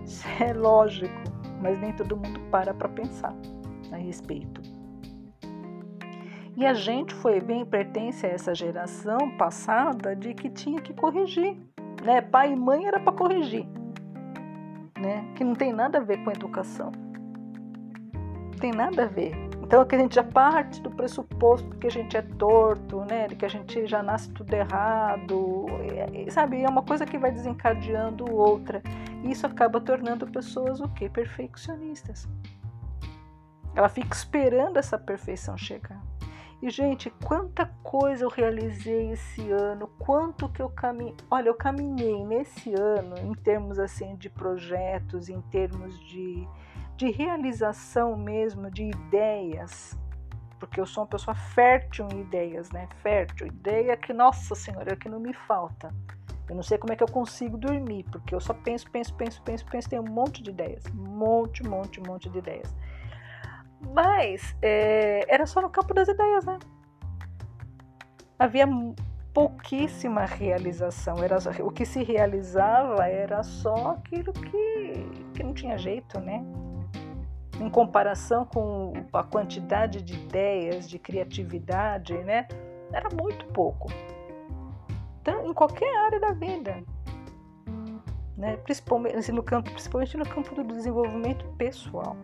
Isso 0.05 0.27
é 0.38 0.53
lógico, 0.53 1.23
mas 1.62 1.81
nem 1.81 1.90
todo 1.95 2.18
mundo 2.18 2.38
para 2.51 2.75
para 2.75 2.90
pensar 2.90 3.35
a 3.90 3.97
respeito. 3.97 4.62
E 6.57 6.67
a 6.67 6.75
gente 6.75 7.15
foi 7.15 7.41
bem 7.41 7.65
pertence 7.65 8.27
a 8.27 8.29
essa 8.29 8.55
geração 8.55 9.37
passada 9.38 10.15
de 10.15 10.35
que 10.35 10.51
tinha 10.51 10.81
que 10.81 10.93
corrigir, 10.93 11.57
né? 12.05 12.21
Pai 12.21 12.53
e 12.53 12.57
mãe 12.57 12.87
era 12.87 13.01
para 13.01 13.12
corrigir. 13.12 13.67
né? 14.99 15.25
Que 15.35 15.43
não 15.45 15.55
tem 15.55 15.73
nada 15.73 15.99
a 15.99 16.01
ver 16.01 16.23
com 16.23 16.31
educação. 16.31 16.93
Não 18.12 18.59
tem 18.59 18.73
nada 18.73 19.03
a 19.05 19.07
ver. 19.07 19.33
Então 19.62 19.81
aqui 19.81 19.95
a 19.97 19.99
gente 19.99 20.15
já 20.15 20.23
parte 20.23 20.81
do 20.83 20.91
pressuposto 20.91 21.69
que 21.79 21.87
a 21.87 21.91
gente 21.91 22.17
é 22.17 22.23
torto, 22.23 23.01
né? 23.07 23.27
De 23.27 23.35
que 23.35 23.45
a 23.45 23.49
gente 23.49 23.87
já 23.87 24.03
nasce 24.03 24.31
tudo 24.31 24.53
errado, 24.53 25.67
e, 26.12 26.31
sabe? 26.31 26.62
É 26.62 26.69
uma 26.69 26.83
coisa 26.83 27.07
que 27.07 27.19
vai 27.19 27.33
desencadeando 27.33 28.31
outra. 28.31 28.83
E 29.25 29.31
isso 29.31 29.47
acaba 29.47 29.81
tornando 29.81 30.27
pessoas 30.27 30.81
o 30.81 30.88
quê? 30.91 31.09
Perfeccionistas. 31.09 32.29
Ela 33.75 33.88
fica 33.88 34.15
esperando 34.15 34.77
essa 34.77 34.99
perfeição 34.99 35.57
chegar. 35.57 36.01
E, 36.62 36.70
gente, 36.70 37.11
quanta 37.25 37.66
coisa 37.83 38.25
eu 38.25 38.29
realizei 38.29 39.11
esse 39.11 39.51
ano, 39.51 39.88
quanto 39.98 40.48
que 40.48 40.62
eu 40.62 40.70
caminhei. 40.70 41.16
Olha, 41.29 41.48
eu 41.48 41.55
caminhei 41.55 42.25
nesse 42.25 42.72
ano, 42.72 43.16
em 43.18 43.35
termos 43.35 43.81
assim 43.81 44.14
de 44.14 44.31
projetos, 44.31 45.29
em 45.29 45.40
termos 45.40 45.98
de, 46.07 46.46
de 46.96 47.11
realização 47.11 48.16
mesmo, 48.16 48.70
de 48.70 48.85
ideias, 48.85 49.98
porque 50.61 50.81
eu 50.81 50.87
sou 50.87 51.03
uma 51.03 51.11
pessoa 51.11 51.35
fértil 51.35 52.07
em 52.12 52.20
ideias, 52.20 52.70
né? 52.70 52.88
Fértil, 53.03 53.48
ideia 53.48 53.96
que, 53.96 54.12
nossa 54.12 54.55
senhora, 54.55 54.92
é 54.92 54.96
que 54.96 55.09
não 55.09 55.18
me 55.18 55.35
falta. 55.35 55.92
Eu 56.48 56.55
não 56.55 56.62
sei 56.62 56.79
como 56.79 56.92
é 56.92 56.96
que 56.96 57.03
eu 57.03 57.09
consigo 57.09 57.59
dormir, 57.59 58.05
porque 58.05 58.33
eu 58.33 58.40
só 58.40 58.55
penso, 58.55 58.88
penso, 58.88 59.12
penso, 59.14 59.42
penso, 59.42 59.64
penso, 59.64 59.90
tenho 59.90 60.03
um 60.03 60.12
monte 60.12 60.40
de 60.40 60.51
ideias, 60.51 60.85
um 60.94 61.09
monte, 61.09 61.64
monte, 61.64 62.01
monte 62.01 62.31
de 62.31 62.38
ideias. 62.38 62.72
Mas 63.90 64.55
é, 64.62 65.25
era 65.29 65.47
só 65.47 65.61
no 65.61 65.68
campo 65.68 65.92
das 65.92 66.09
ideias, 66.09 66.45
né? 66.45 66.59
Havia 68.38 68.66
pouquíssima 69.33 70.25
realização. 70.25 71.23
Era, 71.23 71.38
o 71.64 71.71
que 71.71 71.85
se 71.85 72.03
realizava 72.03 73.07
era 73.07 73.42
só 73.42 73.92
aquilo 73.92 74.33
que, 74.33 75.07
que 75.35 75.42
não 75.42 75.53
tinha 75.53 75.77
jeito, 75.79 76.21
né? 76.21 76.45
Em 77.61 77.71
comparação 77.71 78.45
com 78.45 78.92
a 79.12 79.23
quantidade 79.23 80.03
de 80.03 80.14
ideias, 80.14 80.88
de 80.88 80.99
criatividade, 80.99 82.14
né? 82.25 82.47
Era 82.92 83.09
muito 83.11 83.47
pouco. 83.47 83.88
Então, 85.21 85.47
em 85.47 85.55
qualquer 85.55 85.97
área 85.97 86.18
da 86.18 86.33
vida. 86.33 86.83
Né? 88.37 88.57
Principalmente, 88.57 89.31
no 89.31 89.42
campo, 89.42 89.71
principalmente 89.71 90.16
no 90.16 90.29
campo 90.29 90.55
do 90.55 90.64
desenvolvimento 90.64 91.45
pessoal. 91.57 92.16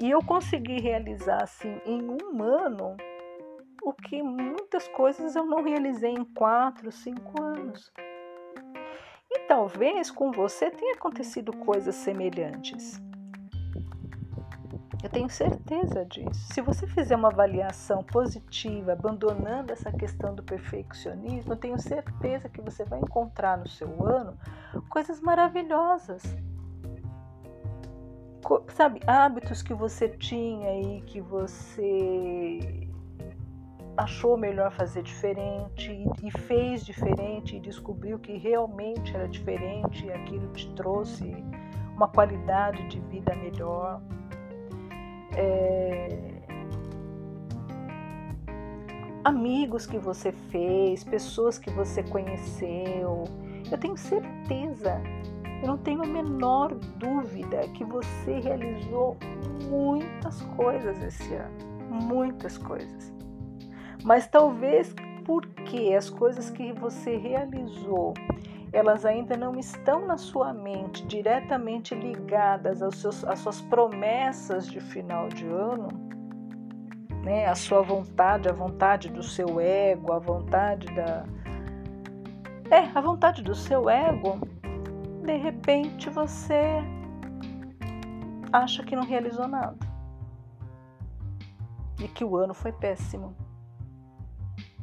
E 0.00 0.10
eu 0.10 0.24
consegui 0.24 0.80
realizar 0.80 1.42
assim 1.42 1.78
em 1.84 2.02
um 2.02 2.42
ano 2.42 2.96
o 3.82 3.92
que 3.92 4.22
muitas 4.22 4.88
coisas 4.88 5.36
eu 5.36 5.44
não 5.44 5.62
realizei 5.62 6.12
em 6.12 6.24
quatro, 6.24 6.90
cinco 6.90 7.42
anos. 7.42 7.92
E 9.30 9.40
talvez 9.40 10.10
com 10.10 10.32
você 10.32 10.70
tenha 10.70 10.94
acontecido 10.94 11.54
coisas 11.54 11.94
semelhantes. 11.96 12.98
Eu 15.02 15.10
tenho 15.10 15.28
certeza 15.28 16.04
disso. 16.06 16.52
Se 16.52 16.62
você 16.62 16.86
fizer 16.86 17.16
uma 17.16 17.28
avaliação 17.28 18.02
positiva, 18.02 18.92
abandonando 18.92 19.72
essa 19.72 19.92
questão 19.92 20.34
do 20.34 20.42
perfeccionismo, 20.42 21.52
eu 21.52 21.56
tenho 21.56 21.78
certeza 21.78 22.48
que 22.48 22.60
você 22.62 22.84
vai 22.84 23.00
encontrar 23.00 23.58
no 23.58 23.68
seu 23.68 24.02
ano 24.06 24.38
coisas 24.88 25.20
maravilhosas 25.20 26.22
sabe, 28.68 29.00
hábitos 29.06 29.62
que 29.62 29.74
você 29.74 30.08
tinha 30.08 30.80
e 30.80 31.02
que 31.02 31.20
você 31.20 32.88
achou 33.96 34.36
melhor 34.36 34.72
fazer 34.72 35.02
diferente 35.02 36.04
e 36.22 36.30
fez 36.30 36.84
diferente 36.84 37.56
e 37.56 37.60
descobriu 37.60 38.18
que 38.18 38.36
realmente 38.36 39.14
era 39.14 39.28
diferente 39.28 40.06
e 40.06 40.12
aquilo 40.12 40.48
te 40.52 40.72
trouxe 40.74 41.36
uma 41.94 42.08
qualidade 42.08 42.88
de 42.88 42.98
vida 43.00 43.34
melhor. 43.36 44.00
É... 45.36 46.40
Amigos 49.22 49.86
que 49.86 49.98
você 49.98 50.32
fez, 50.32 51.04
pessoas 51.04 51.58
que 51.58 51.70
você 51.70 52.02
conheceu. 52.02 53.24
Eu 53.70 53.78
tenho 53.78 53.96
certeza 53.98 54.98
eu 55.60 55.68
não 55.68 55.76
tenho 55.76 56.02
a 56.02 56.06
menor 56.06 56.74
dúvida 56.96 57.60
que 57.74 57.84
você 57.84 58.40
realizou 58.40 59.16
muitas 59.68 60.40
coisas 60.56 61.02
esse 61.02 61.34
ano, 61.34 61.56
muitas 61.90 62.56
coisas. 62.56 63.12
Mas 64.02 64.26
talvez 64.26 64.94
porque 65.24 65.94
as 65.94 66.08
coisas 66.08 66.50
que 66.50 66.72
você 66.72 67.16
realizou, 67.16 68.14
elas 68.72 69.04
ainda 69.04 69.36
não 69.36 69.58
estão 69.58 70.06
na 70.06 70.16
sua 70.16 70.52
mente 70.54 71.06
diretamente 71.06 71.94
ligadas 71.94 72.80
aos 72.82 72.96
seus, 72.96 73.24
às 73.24 73.40
suas 73.40 73.60
promessas 73.60 74.66
de 74.66 74.80
final 74.80 75.28
de 75.28 75.46
ano, 75.46 75.88
né? 77.22 77.46
A 77.46 77.54
sua 77.54 77.82
vontade, 77.82 78.48
a 78.48 78.52
vontade 78.52 79.10
do 79.10 79.22
seu 79.22 79.60
ego, 79.60 80.12
a 80.12 80.18
vontade 80.18 80.86
da 80.94 81.24
é, 82.70 82.88
a 82.94 83.00
vontade 83.00 83.42
do 83.42 83.54
seu 83.54 83.90
ego 83.90 84.38
de 85.24 85.36
repente 85.36 86.08
você 86.08 86.82
acha 88.52 88.82
que 88.82 88.96
não 88.96 89.04
realizou 89.04 89.46
nada. 89.46 89.78
E 91.98 92.08
que 92.08 92.24
o 92.24 92.36
ano 92.36 92.54
foi 92.54 92.72
péssimo. 92.72 93.36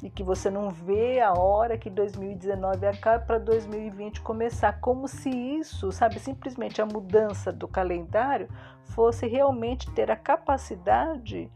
E 0.04 0.10
que 0.12 0.23
você 0.23 0.52
não 0.52 0.69
vê 0.69 1.19
a 1.19 1.34
hora 1.34 1.78
que 1.78 1.89
2019 1.89 2.86
acabe 2.86 3.26
para 3.26 3.39
2020 3.39 4.21
começar, 4.21 4.80
como 4.80 5.08
se 5.08 5.30
isso, 5.30 5.91
sabe, 5.91 6.19
simplesmente 6.19 6.80
a 6.80 6.86
mudança 6.86 7.52
do 7.52 7.67
calendário 7.67 8.47
fosse 8.84 9.26
realmente 9.26 9.89
ter 9.91 10.12
a 10.12 10.15
capacidade 10.15 11.52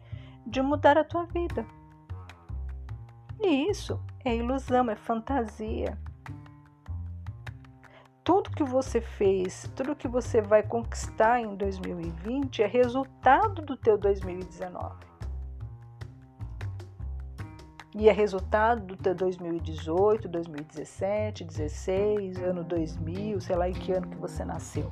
de 0.45 0.61
mudar 0.61 0.97
a 0.97 1.03
tua 1.03 1.25
vida. 1.25 1.63
E 3.39 3.69
isso 3.69 4.01
é 4.25 4.35
ilusão, 4.35 4.89
é 4.89 4.95
fantasia 4.95 5.97
tudo 8.23 8.51
que 8.51 8.63
você 8.63 9.01
fez, 9.01 9.69
tudo 9.75 9.95
que 9.95 10.07
você 10.07 10.41
vai 10.41 10.61
conquistar 10.61 11.41
em 11.41 11.55
2020 11.55 12.61
é 12.61 12.67
resultado 12.67 13.61
do 13.63 13.75
teu 13.75 13.97
2019. 13.97 15.11
E 17.93 18.07
é 18.07 18.11
resultado 18.11 18.85
do 18.85 18.95
teu 18.95 19.13
2018, 19.13 20.29
2017, 20.29 21.43
16, 21.43 22.37
ano 22.37 22.63
2000, 22.63 23.41
sei 23.41 23.55
lá 23.55 23.67
em 23.67 23.73
que 23.73 23.91
ano 23.91 24.07
que 24.07 24.17
você 24.17 24.45
nasceu, 24.45 24.91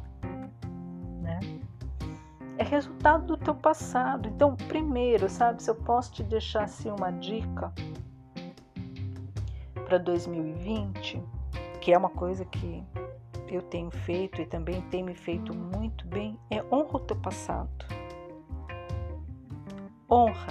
né? 1.22 1.40
É 2.58 2.64
resultado 2.64 3.26
do 3.26 3.38
teu 3.38 3.56
passado. 3.56 4.28
Então, 4.28 4.54
primeiro, 4.68 5.30
sabe, 5.30 5.64
se 5.64 5.70
eu 5.70 5.76
posso 5.76 6.12
te 6.12 6.24
deixar 6.24 6.64
assim 6.64 6.92
uma 6.92 7.10
dica 7.10 7.72
para 9.86 9.98
2020, 9.98 11.24
que 11.80 11.94
é 11.94 11.98
uma 11.98 12.10
coisa 12.10 12.44
que 12.44 12.84
eu 13.56 13.62
tenho 13.62 13.92
feito 13.92 14.42
e 14.42 14.46
também 14.46 14.82
tem 14.90 15.04
me 15.04 15.16
feito 15.16 15.56
muito 15.56 16.06
bem 16.08 16.40
é 16.50 16.64
honra 16.72 16.98
o 16.98 17.00
teu 17.00 17.16
passado. 17.18 17.86
Honra. 20.10 20.48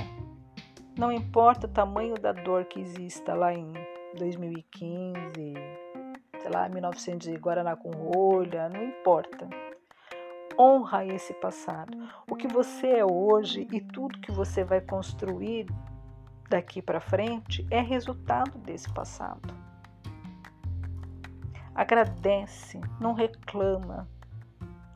Não 0.98 1.12
importa 1.12 1.66
o 1.66 1.70
tamanho 1.70 2.14
da 2.14 2.32
dor 2.32 2.64
que 2.64 2.80
exista 2.80 3.34
lá 3.34 3.54
em 3.54 3.72
2015, 4.16 5.54
sei 6.40 6.50
lá, 6.52 6.68
1900 6.68 7.28
Guaraná 7.36 7.76
com 7.76 7.90
rolha, 7.90 8.68
não 8.68 8.82
importa. 8.82 9.48
Honra 10.58 11.06
esse 11.06 11.32
passado. 11.34 11.96
O 12.28 12.34
que 12.34 12.48
você 12.48 12.88
é 12.88 13.04
hoje 13.04 13.68
e 13.72 13.80
tudo 13.80 14.18
que 14.20 14.32
você 14.32 14.64
vai 14.64 14.80
construir 14.80 15.66
daqui 16.48 16.82
para 16.82 17.00
frente 17.00 17.64
é 17.70 17.80
resultado 17.80 18.58
desse 18.58 18.92
passado. 18.92 19.67
Agradece, 21.78 22.80
não 22.98 23.12
reclama. 23.12 24.08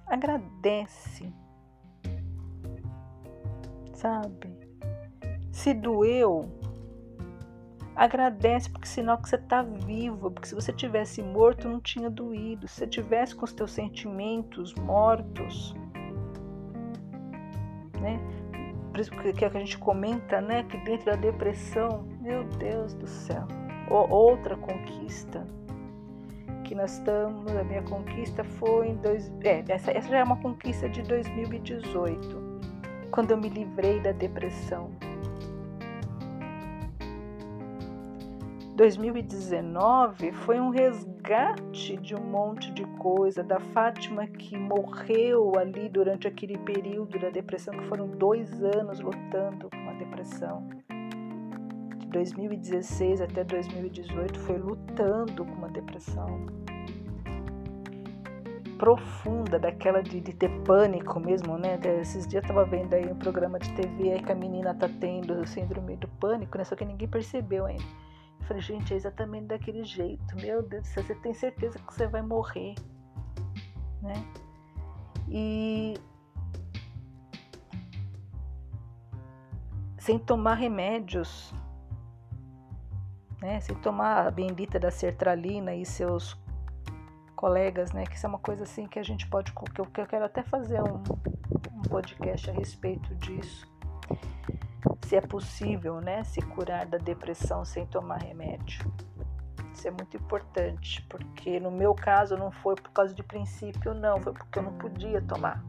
Agradece. 0.04 1.32
Sabe? 3.94 4.58
Se 5.52 5.72
doeu, 5.72 6.50
agradece 7.94 8.68
porque 8.68 8.88
sinal 8.88 9.16
que 9.18 9.28
você 9.28 9.36
está 9.36 9.62
vivo, 9.62 10.28
porque 10.32 10.48
se 10.48 10.56
você 10.56 10.72
tivesse 10.72 11.22
morto 11.22 11.68
não 11.68 11.80
tinha 11.80 12.10
doído. 12.10 12.66
Se 12.66 12.80
você 12.80 12.86
tivesse 12.88 13.36
com 13.36 13.44
os 13.44 13.52
teus 13.52 13.70
sentimentos 13.70 14.74
mortos, 14.74 15.76
né? 18.00 18.18
Por 18.90 18.98
isso 18.98 19.12
que 19.12 19.44
a 19.44 19.50
gente 19.50 19.78
comenta, 19.78 20.40
né, 20.40 20.64
que 20.64 20.78
dentro 20.78 21.06
da 21.06 21.14
depressão, 21.14 22.02
meu 22.20 22.42
Deus 22.42 22.92
do 22.92 23.06
céu, 23.06 23.46
outra 23.88 24.56
conquista 24.56 25.46
que 26.72 26.74
nós 26.74 26.94
estamos, 26.94 27.54
a 27.54 27.62
minha 27.64 27.82
conquista 27.82 28.42
foi 28.42 28.88
em 28.88 28.96
dois, 28.96 29.30
é, 29.44 29.62
essa, 29.68 29.90
essa 29.90 30.08
já 30.08 30.20
é 30.20 30.24
uma 30.24 30.38
conquista 30.38 30.88
de 30.88 31.02
2018, 31.02 32.60
quando 33.10 33.32
eu 33.32 33.36
me 33.36 33.50
livrei 33.50 34.00
da 34.00 34.10
depressão. 34.10 34.90
2019 38.74 40.32
foi 40.32 40.58
um 40.58 40.70
resgate 40.70 41.98
de 41.98 42.14
um 42.14 42.22
monte 42.22 42.72
de 42.72 42.86
coisa, 42.96 43.42
da 43.42 43.60
Fátima 43.60 44.26
que 44.26 44.56
morreu 44.56 45.58
ali 45.58 45.90
durante 45.90 46.26
aquele 46.26 46.56
período 46.56 47.18
da 47.18 47.28
depressão, 47.28 47.74
que 47.74 47.84
foram 47.84 48.08
dois 48.08 48.64
anos 48.64 48.98
lutando 48.98 49.68
com 49.68 49.90
a 49.90 49.92
depressão. 49.92 50.66
De 51.98 52.06
2016 52.06 53.20
até 53.20 53.44
2018 53.44 54.38
foi 54.40 54.56
lutando 54.56 55.44
com 55.44 55.52
uma 55.52 55.68
depressão 55.68 56.61
profunda, 58.82 59.60
daquela 59.60 60.02
de, 60.02 60.20
de, 60.20 60.32
ter 60.32 60.48
pânico 60.64 61.20
mesmo, 61.20 61.56
né? 61.56 61.78
Esses 62.00 62.26
dias 62.26 62.42
eu 62.42 62.48
tava 62.48 62.64
vendo 62.64 62.92
aí 62.94 63.06
um 63.06 63.16
programa 63.16 63.56
de 63.56 63.72
TV 63.74 64.10
aí 64.10 64.20
que 64.20 64.32
a 64.32 64.34
menina 64.34 64.74
tá 64.74 64.88
tendo 64.88 65.46
síndrome 65.46 65.94
do 65.94 66.08
pânico, 66.08 66.58
né? 66.58 66.64
Só 66.64 66.74
que 66.74 66.84
ninguém 66.84 67.06
percebeu 67.06 67.64
ainda. 67.64 67.84
Eu 68.40 68.46
falei, 68.48 68.60
gente, 68.60 68.92
é 68.92 68.96
exatamente 68.96 69.46
daquele 69.46 69.84
jeito. 69.84 70.34
Meu 70.34 70.64
Deus 70.64 70.82
do 70.82 70.86
céu, 70.88 71.04
você 71.04 71.14
tem 71.14 71.32
certeza 71.32 71.78
que 71.78 71.94
você 71.94 72.08
vai 72.08 72.22
morrer, 72.22 72.74
né? 74.02 74.14
E 75.28 75.94
sem 79.96 80.18
tomar 80.18 80.54
remédios, 80.54 81.54
né? 83.40 83.60
Sem 83.60 83.76
tomar 83.76 84.26
a 84.26 84.30
bendita 84.32 84.80
da 84.80 84.90
sertralina 84.90 85.72
e 85.72 85.86
seus 85.86 86.41
colegas, 87.42 87.90
né? 87.90 88.06
Que 88.06 88.14
isso 88.14 88.24
é 88.24 88.28
uma 88.28 88.38
coisa 88.38 88.62
assim 88.62 88.86
que 88.86 89.00
a 89.00 89.02
gente 89.02 89.26
pode, 89.26 89.50
que 89.50 89.80
eu, 89.80 89.86
que 89.86 90.00
eu 90.00 90.06
quero 90.06 90.24
até 90.24 90.44
fazer 90.44 90.80
um, 90.80 91.02
um 91.76 91.82
podcast 91.82 92.48
a 92.48 92.52
respeito 92.52 93.12
disso. 93.16 93.66
Se 95.04 95.16
é 95.16 95.20
possível, 95.20 96.00
né? 96.00 96.22
Se 96.22 96.40
curar 96.40 96.86
da 96.86 96.98
depressão 96.98 97.64
sem 97.64 97.84
tomar 97.84 98.22
remédio. 98.22 98.88
Isso 99.74 99.88
é 99.88 99.90
muito 99.90 100.16
importante, 100.16 101.04
porque 101.08 101.58
no 101.58 101.72
meu 101.72 101.92
caso 101.96 102.36
não 102.36 102.52
foi 102.52 102.76
por 102.76 102.92
causa 102.92 103.12
de 103.12 103.24
princípio, 103.24 103.92
não, 103.92 104.22
foi 104.22 104.32
porque 104.32 104.60
eu 104.60 104.62
não 104.62 104.74
podia 104.74 105.20
tomar. 105.20 105.64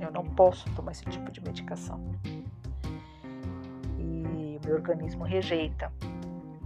Eu 0.00 0.10
não 0.10 0.24
posso 0.24 0.68
tomar 0.74 0.90
esse 0.90 1.04
tipo 1.04 1.30
de 1.30 1.40
medicação. 1.40 2.00
E 3.96 4.58
o 4.60 4.66
meu 4.66 4.74
organismo 4.74 5.22
rejeita 5.22 5.92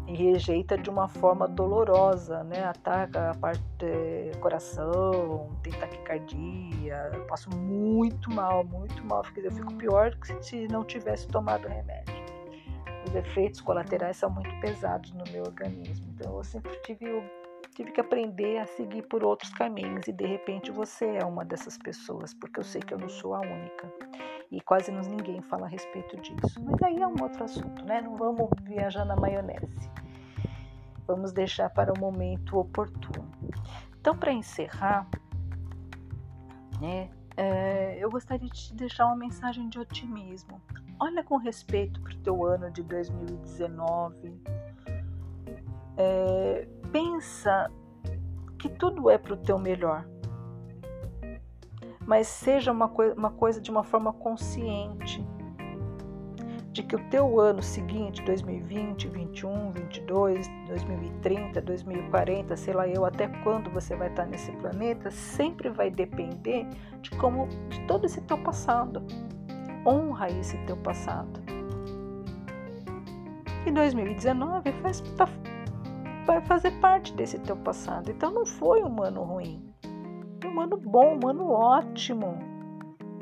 e 0.09 0.15
rejeita 0.15 0.79
de 0.79 0.89
uma 0.89 1.07
forma 1.07 1.47
dolorosa, 1.47 2.43
né? 2.45 2.65
Ataca 2.65 3.31
a 3.31 3.35
parte 3.35 3.63
do 3.79 4.39
coração, 4.39 5.51
tem 5.63 5.73
taquicardia, 5.75 7.11
eu 7.13 7.27
passo 7.27 7.51
muito 7.55 8.31
mal, 8.31 8.65
muito 8.65 9.05
mal, 9.05 9.23
eu 9.37 9.53
fico 9.53 9.75
pior 9.75 10.15
que 10.17 10.43
se 10.43 10.67
não 10.69 10.83
tivesse 10.83 11.29
tomado 11.29 11.69
remédio. 11.69 12.17
Os 13.07 13.15
efeitos 13.15 13.61
colaterais 13.61 14.17
são 14.17 14.31
muito 14.31 14.51
pesados 14.61 15.13
no 15.13 15.25
meu 15.31 15.43
organismo, 15.43 16.07
então 16.15 16.37
eu 16.39 16.45
sempre 16.45 16.75
tive, 16.83 17.23
tive 17.79 17.93
que 17.93 18.01
aprender 18.01 18.59
a 18.59 18.67
seguir 18.67 19.03
por 19.03 19.23
outros 19.23 19.53
caminhos 19.53 20.09
e 20.09 20.13
de 20.13 20.27
repente 20.27 20.69
você 20.73 21.07
é 21.15 21.25
uma 21.25 21.45
dessas 21.45 21.79
pessoas, 21.79 22.35
porque 22.35 22.59
eu 22.59 22.65
sei 22.65 22.81
que 22.81 22.93
eu 22.93 22.99
não 22.99 23.09
sou 23.09 23.35
a 23.37 23.41
única 23.41 23.89
e 24.51 24.61
quase 24.61 24.91
ninguém 24.91 25.41
fala 25.43 25.67
a 25.67 25.69
respeito 25.69 26.17
disso. 26.17 26.61
Mas 26.61 26.83
aí 26.83 27.01
é 27.01 27.07
um 27.07 27.15
outro 27.23 27.45
assunto, 27.45 27.85
né? 27.85 28.01
Não 28.01 28.17
vamos 28.17 28.51
viajar 28.63 29.05
na 29.05 29.15
maionese. 29.15 29.89
Vamos 31.07 31.33
deixar 31.33 31.71
para 31.71 31.93
o 31.93 32.01
momento 32.01 32.59
oportuno. 32.59 33.31
Então, 34.01 34.19
para 34.19 34.33
encerrar, 34.33 35.07
né, 36.81 37.09
é, 37.37 37.97
eu 38.01 38.11
gostaria 38.11 38.49
de 38.49 38.71
te 38.71 38.75
deixar 38.75 39.07
uma 39.07 39.17
mensagem 39.17 39.69
de 39.69 39.79
otimismo. 39.79 40.61
Olha 40.99 41.23
com 41.23 41.37
respeito 41.37 42.01
para 42.01 42.13
o 42.13 42.19
teu 42.19 42.45
ano 42.45 42.73
de 42.73 42.83
2019. 42.83 44.35
É, 45.97 46.69
pensa 46.93 47.71
que 48.59 48.69
tudo 48.69 49.09
é 49.09 49.17
para 49.19 49.35
o 49.35 49.37
teu 49.37 49.59
melhor 49.59 50.05
mas 52.09 52.27
seja 52.27 52.73
uma, 52.73 52.89
coi 52.89 53.13
uma 53.13 53.31
coisa 53.31 53.61
de 53.61 53.71
uma 53.71 53.85
forma 53.85 54.15
consciente 54.15 55.23
de 56.73 56.83
que 56.83 56.97
o 56.97 57.11
teu 57.11 57.39
ano 57.39 57.63
seguinte, 57.63 58.23
2020, 58.23 59.09
21, 59.09 59.73
22, 59.73 60.49
2030, 60.69 61.61
2040, 61.61 62.57
sei 62.57 62.73
lá 62.73 62.89
eu 62.89 63.05
até 63.05 63.29
quando 63.43 63.69
você 63.69 63.95
vai 63.95 64.09
estar 64.09 64.25
nesse 64.25 64.51
planeta, 64.53 65.11
sempre 65.11 65.69
vai 65.69 65.91
depender 65.91 66.67
de 67.03 67.11
como 67.11 67.47
de 67.69 67.79
todo 67.87 68.07
esse 68.07 68.23
teu 68.23 68.39
passado. 68.39 69.05
Honra 69.85 70.31
esse 70.31 70.57
teu 70.65 70.79
passado. 70.79 71.43
E 73.67 73.71
2019 73.71 74.73
faz, 74.81 75.01
tá, 75.17 75.29
vai 76.29 76.41
fazer 76.43 76.71
parte 76.81 77.13
desse 77.13 77.41
teu 77.41 77.57
passado. 77.57 78.11
Então 78.11 78.31
não 78.31 78.47
foi 78.47 78.83
um 78.83 79.03
ano 79.03 79.25
ruim 79.25 79.69
um 80.59 80.61
ano 80.61 80.77
bom, 80.77 81.19
um 81.23 81.29
ano 81.29 81.51
ótimo. 81.51 82.37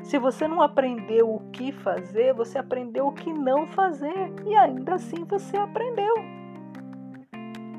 Se 0.03 0.17
você 0.17 0.47
não 0.47 0.61
aprendeu 0.61 1.35
o 1.35 1.51
que 1.51 1.71
fazer, 1.71 2.33
você 2.33 2.57
aprendeu 2.57 3.07
o 3.07 3.13
que 3.13 3.31
não 3.31 3.67
fazer 3.67 4.33
e 4.45 4.55
ainda 4.55 4.95
assim 4.95 5.23
você 5.25 5.57
aprendeu. 5.57 6.13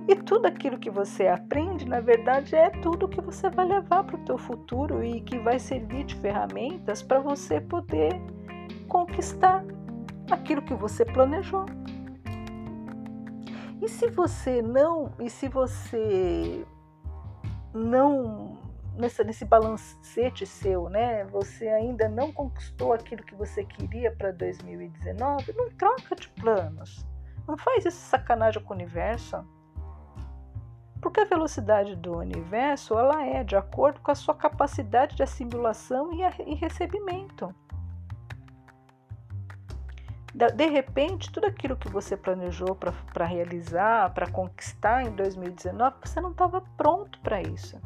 E 0.07 0.15
tudo 0.15 0.47
aquilo 0.47 0.79
que 0.79 0.91
você 0.91 1.27
aprende, 1.27 1.87
na 1.87 2.01
verdade, 2.01 2.55
é 2.55 2.71
tudo 2.71 3.09
que 3.09 3.21
você 3.21 3.51
vai 3.51 3.67
levar 3.67 4.05
para 4.05 4.17
o 4.17 4.25
teu 4.25 4.39
futuro 4.39 5.05
e 5.05 5.21
que 5.21 5.39
vai 5.39 5.59
servir 5.59 6.05
de 6.05 6.15
ferramentas 6.17 7.03
para 7.03 7.21
você 7.21 7.61
poder 7.61 8.13
conquistar 8.89 9.65
aquilo 10.31 10.63
que 10.63 10.75
você 10.75 11.05
planejou. 11.05 11.67
E 13.81 13.89
se 13.89 14.09
você 14.09 14.61
não, 14.61 15.13
e 15.19 15.31
se 15.31 15.49
você 15.49 16.67
não 17.73 18.59
nesse, 18.99 19.23
nesse 19.25 19.45
balancete 19.45 20.45
seu, 20.45 20.89
né? 20.89 21.25
Você 21.27 21.69
ainda 21.69 22.09
não 22.09 22.33
conquistou 22.33 22.93
aquilo 22.93 23.23
que 23.23 23.35
você 23.35 23.65
queria 23.65 24.11
para 24.11 24.33
2019, 24.33 25.53
não 25.53 25.71
troca 25.71 26.17
de 26.17 26.29
planos. 26.31 27.07
Não 27.47 27.57
faz 27.57 27.87
isso 27.87 27.99
sacanagem 27.99 28.63
com 28.63 28.75
o 28.75 28.77
universo. 28.77 29.43
Porque 31.01 31.21
a 31.21 31.25
velocidade 31.25 31.95
do 31.95 32.19
universo 32.19 32.99
ela 32.99 33.25
é 33.25 33.45
de 33.45 33.57
acordo 33.57 34.01
com 34.01 34.11
a 34.11 34.17
sua 34.17 34.35
capacidade 34.35 35.15
de 35.15 35.23
assimilação 35.23 36.13
e, 36.13 36.25
a, 36.25 36.33
e 36.45 36.55
recebimento. 36.57 37.55
De 40.55 40.67
repente, 40.67 41.33
tudo 41.33 41.47
aquilo 41.47 41.77
que 41.77 41.89
você 41.89 42.17
planejou 42.17 42.77
para 42.77 43.25
realizar, 43.25 44.15
para 44.15 44.31
conquistar 44.31 45.03
em 45.05 45.11
2019, 45.11 45.97
você 46.05 46.21
não 46.21 46.31
estava 46.31 46.61
pronto 46.77 47.19
para 47.21 47.43
isso. 47.43 47.77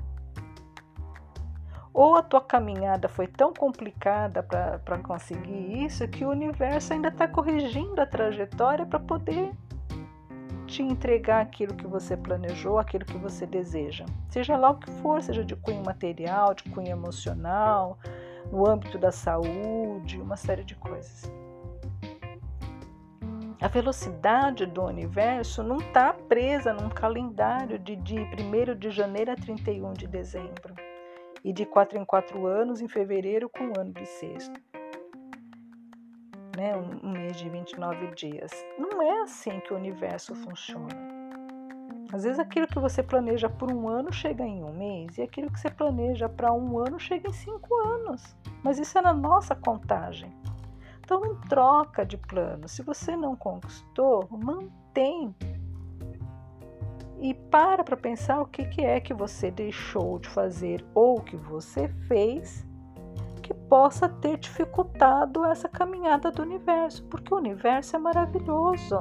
Ou 1.94 2.14
a 2.14 2.22
tua 2.22 2.42
caminhada 2.42 3.08
foi 3.08 3.26
tão 3.26 3.54
complicada 3.54 4.42
para 4.42 4.98
conseguir 4.98 5.84
isso 5.84 6.06
que 6.08 6.26
o 6.26 6.30
universo 6.30 6.92
ainda 6.92 7.08
está 7.08 7.26
corrigindo 7.26 7.98
a 8.00 8.06
trajetória 8.06 8.84
para 8.84 8.98
poder 8.98 9.50
te 10.66 10.82
entregar 10.82 11.40
aquilo 11.40 11.74
que 11.74 11.86
você 11.86 12.16
planejou, 12.16 12.78
aquilo 12.78 13.04
que 13.04 13.16
você 13.16 13.46
deseja. 13.46 14.04
Seja 14.28 14.56
lá 14.56 14.70
o 14.70 14.78
que 14.78 14.90
for, 14.90 15.22
seja 15.22 15.44
de 15.44 15.56
cunho 15.56 15.82
material, 15.84 16.54
de 16.54 16.64
cunho 16.64 16.88
emocional, 16.88 17.98
no 18.50 18.66
âmbito 18.68 18.98
da 18.98 19.12
saúde, 19.12 20.20
uma 20.20 20.36
série 20.36 20.64
de 20.64 20.74
coisas. 20.74 21.30
A 23.62 23.68
velocidade 23.68 24.66
do 24.66 24.82
universo 24.82 25.62
não 25.62 25.76
está 25.76 26.12
presa 26.12 26.72
num 26.72 26.88
calendário 26.88 27.78
de, 27.78 27.94
de 27.94 28.18
1 28.18 28.76
de 28.76 28.90
janeiro 28.90 29.30
a 29.30 29.36
31 29.36 29.92
de 29.92 30.08
dezembro 30.08 30.74
e 31.44 31.52
de 31.52 31.64
quatro 31.64 31.96
em 31.96 32.04
quatro 32.04 32.44
anos 32.44 32.80
em 32.80 32.88
fevereiro 32.88 33.48
com 33.48 33.68
o 33.68 33.80
ano 33.80 33.92
bissexto. 33.92 34.60
Né, 36.56 36.76
um, 36.76 37.08
um 37.08 37.12
mês 37.12 37.36
de 37.36 37.48
29 37.48 38.08
dias. 38.16 38.50
Não 38.76 39.00
é 39.00 39.20
assim 39.20 39.60
que 39.60 39.72
o 39.72 39.76
universo 39.76 40.34
funciona. 40.34 40.88
Às 42.12 42.24
vezes 42.24 42.40
aquilo 42.40 42.66
que 42.66 42.80
você 42.80 43.00
planeja 43.00 43.48
por 43.48 43.72
um 43.72 43.88
ano 43.88 44.12
chega 44.12 44.42
em 44.42 44.64
um 44.64 44.72
mês 44.72 45.18
e 45.18 45.22
aquilo 45.22 45.48
que 45.52 45.60
você 45.60 45.70
planeja 45.70 46.28
para 46.28 46.52
um 46.52 46.80
ano 46.80 46.98
chega 46.98 47.28
em 47.28 47.32
cinco 47.32 47.72
anos. 47.76 48.36
Mas 48.64 48.80
isso 48.80 48.98
é 48.98 49.02
na 49.02 49.14
nossa 49.14 49.54
contagem. 49.54 50.32
Então 51.04 51.20
não 51.20 51.34
troca 51.36 52.06
de 52.06 52.16
plano. 52.16 52.68
Se 52.68 52.82
você 52.82 53.16
não 53.16 53.36
conquistou, 53.36 54.26
mantém 54.30 55.34
e 57.20 57.34
para 57.34 57.84
para 57.84 57.96
pensar 57.96 58.40
o 58.40 58.46
que, 58.46 58.64
que 58.64 58.82
é 58.82 59.00
que 59.00 59.14
você 59.14 59.50
deixou 59.50 60.18
de 60.18 60.28
fazer 60.28 60.84
ou 60.92 61.20
que 61.20 61.36
você 61.36 61.88
fez 62.08 62.66
que 63.42 63.54
possa 63.54 64.08
ter 64.08 64.38
dificultado 64.38 65.44
essa 65.44 65.68
caminhada 65.68 66.30
do 66.30 66.42
universo, 66.42 67.04
porque 67.06 67.32
o 67.34 67.36
universo 67.36 67.96
é 67.96 67.98
maravilhoso. 67.98 69.00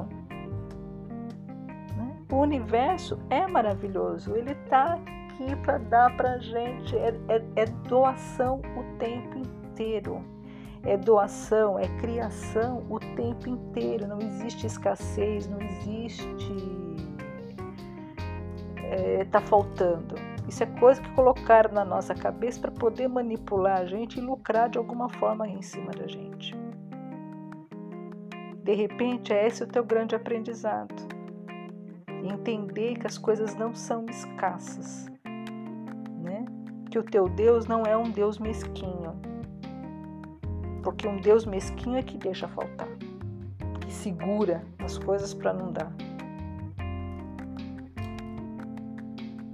Né? 1.95 2.17
O 2.31 2.37
universo 2.37 3.19
é 3.29 3.45
maravilhoso, 3.47 4.35
ele 4.35 4.51
está 4.51 4.95
aqui 4.95 5.55
para 5.57 5.77
dar 5.77 6.15
para 6.15 6.33
a 6.33 6.37
gente, 6.39 6.95
é, 6.95 7.09
é, 7.27 7.43
é 7.55 7.65
doação 7.65 8.61
o 8.77 8.97
tempo 8.97 9.37
inteiro. 9.37 10.23
É 10.83 10.97
doação, 10.97 11.77
é 11.77 11.87
criação 11.99 12.83
o 12.89 12.99
tempo 12.99 13.47
inteiro. 13.47 14.07
Não 14.07 14.19
existe 14.19 14.65
escassez, 14.65 15.47
não 15.47 15.61
existe 15.61 16.27
está 19.21 19.39
é, 19.39 19.41
faltando. 19.41 20.15
Isso 20.47 20.63
é 20.63 20.65
coisa 20.65 21.01
que 21.01 21.09
colocaram 21.11 21.71
na 21.71 21.85
nossa 21.85 22.13
cabeça 22.13 22.59
para 22.59 22.71
poder 22.71 23.07
manipular 23.07 23.79
a 23.79 23.85
gente 23.85 24.19
e 24.19 24.21
lucrar 24.21 24.69
de 24.69 24.77
alguma 24.77 25.07
forma 25.07 25.47
em 25.47 25.61
cima 25.61 25.91
da 25.91 26.07
gente. 26.07 26.55
De 28.63 28.73
repente, 28.75 29.31
é 29.33 29.47
esse 29.47 29.63
o 29.63 29.67
teu 29.67 29.83
grande 29.83 30.15
aprendizado. 30.15 30.93
Entender 32.23 32.99
que 32.99 33.07
as 33.07 33.17
coisas 33.17 33.55
não 33.55 33.73
são 33.73 34.05
escassas, 34.07 35.07
né? 36.19 36.45
Que 36.91 36.99
o 36.99 37.03
teu 37.03 37.27
Deus 37.27 37.65
não 37.65 37.83
é 37.83 37.97
um 37.97 38.11
Deus 38.11 38.37
mesquinho. 38.37 39.19
Porque 40.83 41.07
um 41.07 41.17
Deus 41.17 41.45
mesquinho 41.45 41.97
é 41.97 42.03
que 42.03 42.17
deixa 42.17 42.47
faltar, 42.47 42.87
que 43.81 43.91
segura 43.91 44.63
as 44.79 44.97
coisas 44.97 45.33
para 45.33 45.53
não 45.53 45.71
dar. 45.71 45.91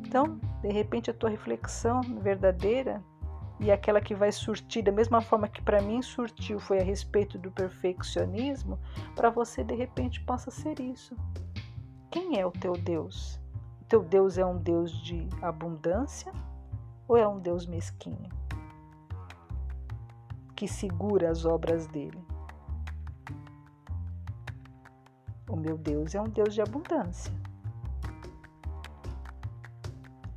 Então, 0.06 0.40
de 0.62 0.70
repente, 0.70 1.12
a 1.12 1.14
tua 1.14 1.30
reflexão 1.30 2.02
verdadeira 2.02 3.04
e 3.60 3.72
aquela 3.72 4.00
que 4.00 4.14
vai 4.14 4.32
surtir 4.32 4.84
da 4.84 4.92
mesma 4.92 5.20
forma 5.20 5.48
que 5.48 5.62
para 5.62 5.82
mim 5.82 6.02
surtiu 6.02 6.60
foi 6.60 6.80
a 6.80 6.84
respeito 6.84 7.38
do 7.38 7.52
perfeccionismo, 7.52 8.80
para 9.16 9.30
você 9.30 9.64
de 9.64 9.76
repente 9.76 10.22
possa 10.22 10.52
ser 10.52 10.80
isso. 10.80 11.16
Quem 12.10 12.40
é 12.40 12.46
o 12.46 12.52
teu 12.52 12.74
Deus? 12.74 13.40
O 13.82 13.86
teu 13.86 14.04
Deus 14.04 14.38
é 14.38 14.46
um 14.46 14.58
Deus 14.58 14.92
de 14.92 15.28
abundância 15.42 16.32
ou 17.08 17.18
é 17.18 17.28
um 17.28 17.40
Deus 17.40 17.66
mesquinho? 17.66 18.37
Que 20.58 20.68
segura 20.68 21.30
as 21.30 21.46
obras 21.46 21.86
dele. 21.86 22.20
O 25.48 25.56
meu 25.56 25.78
Deus 25.78 26.16
é 26.16 26.20
um 26.20 26.28
Deus 26.28 26.56
de 26.56 26.62
abundância. 26.62 27.32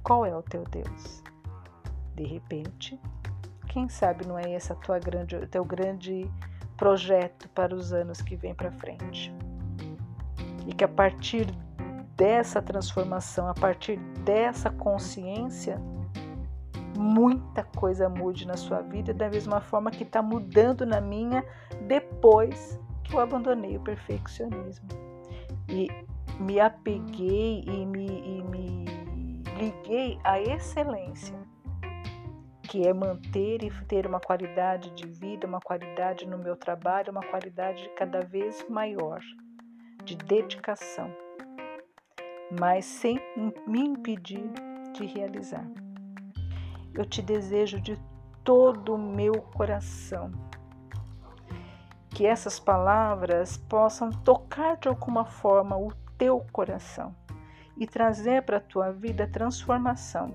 Qual 0.03 0.27
é 0.27 0.37
o 0.37 0.43
teu 0.43 0.63
Deus? 0.65 1.23
De 2.15 2.25
repente, 2.27 3.01
quem 3.67 3.89
sabe 3.89 4.27
não 4.27 4.39
é 4.39 4.53
esse 4.53 4.75
tua 4.75 4.99
grande, 4.99 5.47
teu 5.47 5.65
grande 5.65 6.31
projeto 6.77 7.49
para 7.49 7.75
os 7.75 7.91
anos 7.91 8.21
que 8.21 8.37
vem 8.37 8.55
para 8.55 8.71
frente. 8.71 9.33
E 10.67 10.75
que 10.75 10.85
a 10.85 10.89
partir 10.89 11.47
dessa 12.15 12.61
transformação, 12.61 13.49
a 13.49 13.55
partir 13.55 13.99
dessa 14.23 14.71
consciência, 14.71 15.81
muita 17.01 17.65
coisa 17.65 18.11
mude 18.11 18.47
na 18.47 18.59
sua 18.59 18.83
vida, 18.83 19.15
da 19.15 19.31
mesma 19.31 19.61
forma 19.61 19.91
que 19.91 20.03
está 20.03 20.21
mudando 20.21 20.85
na 20.85 21.01
minha 21.01 21.43
depois 21.87 22.79
que 23.03 23.15
eu 23.15 23.21
abandonei 23.21 23.79
o 23.79 23.81
perfeccionismo. 23.81 24.87
E 25.67 25.89
me 26.39 26.61
apeguei 26.61 27.65
e 27.67 27.87
me, 27.87 28.07
e 28.07 28.43
me 28.43 28.85
liguei 29.57 30.19
à 30.23 30.39
excelência, 30.41 31.35
que 32.63 32.87
é 32.87 32.93
manter 32.93 33.63
e 33.63 33.71
ter 33.87 34.07
uma 34.07 34.21
qualidade 34.21 34.91
de 34.91 35.07
vida, 35.07 35.47
uma 35.47 35.61
qualidade 35.61 36.27
no 36.27 36.37
meu 36.37 36.55
trabalho, 36.55 37.11
uma 37.11 37.23
qualidade 37.23 37.91
cada 37.97 38.21
vez 38.21 38.65
maior 38.69 39.21
de 40.05 40.17
dedicação, 40.17 41.11
mas 42.61 42.85
sem 42.85 43.19
me 43.67 43.81
impedir 43.81 44.45
de 44.93 45.07
realizar. 45.07 45.67
Eu 46.95 47.05
te 47.05 47.23
desejo 47.23 47.81
de 47.81 47.99
todo 48.45 48.95
o 48.95 48.99
meu 48.99 49.35
coração 49.35 50.31
que 52.11 52.27
essas 52.27 52.59
palavras 52.59 53.57
possam 53.57 54.11
tocar 54.11 54.77
de 54.77 54.89
alguma 54.89 55.25
forma 55.25 55.77
o 55.77 55.93
teu 56.19 56.45
coração 56.53 57.15
e 57.77 57.87
trazer 57.87 58.43
para 58.43 58.59
a 58.59 58.61
tua 58.61 58.93
vida 58.93 59.25
a 59.25 59.29
transformação 59.29 60.35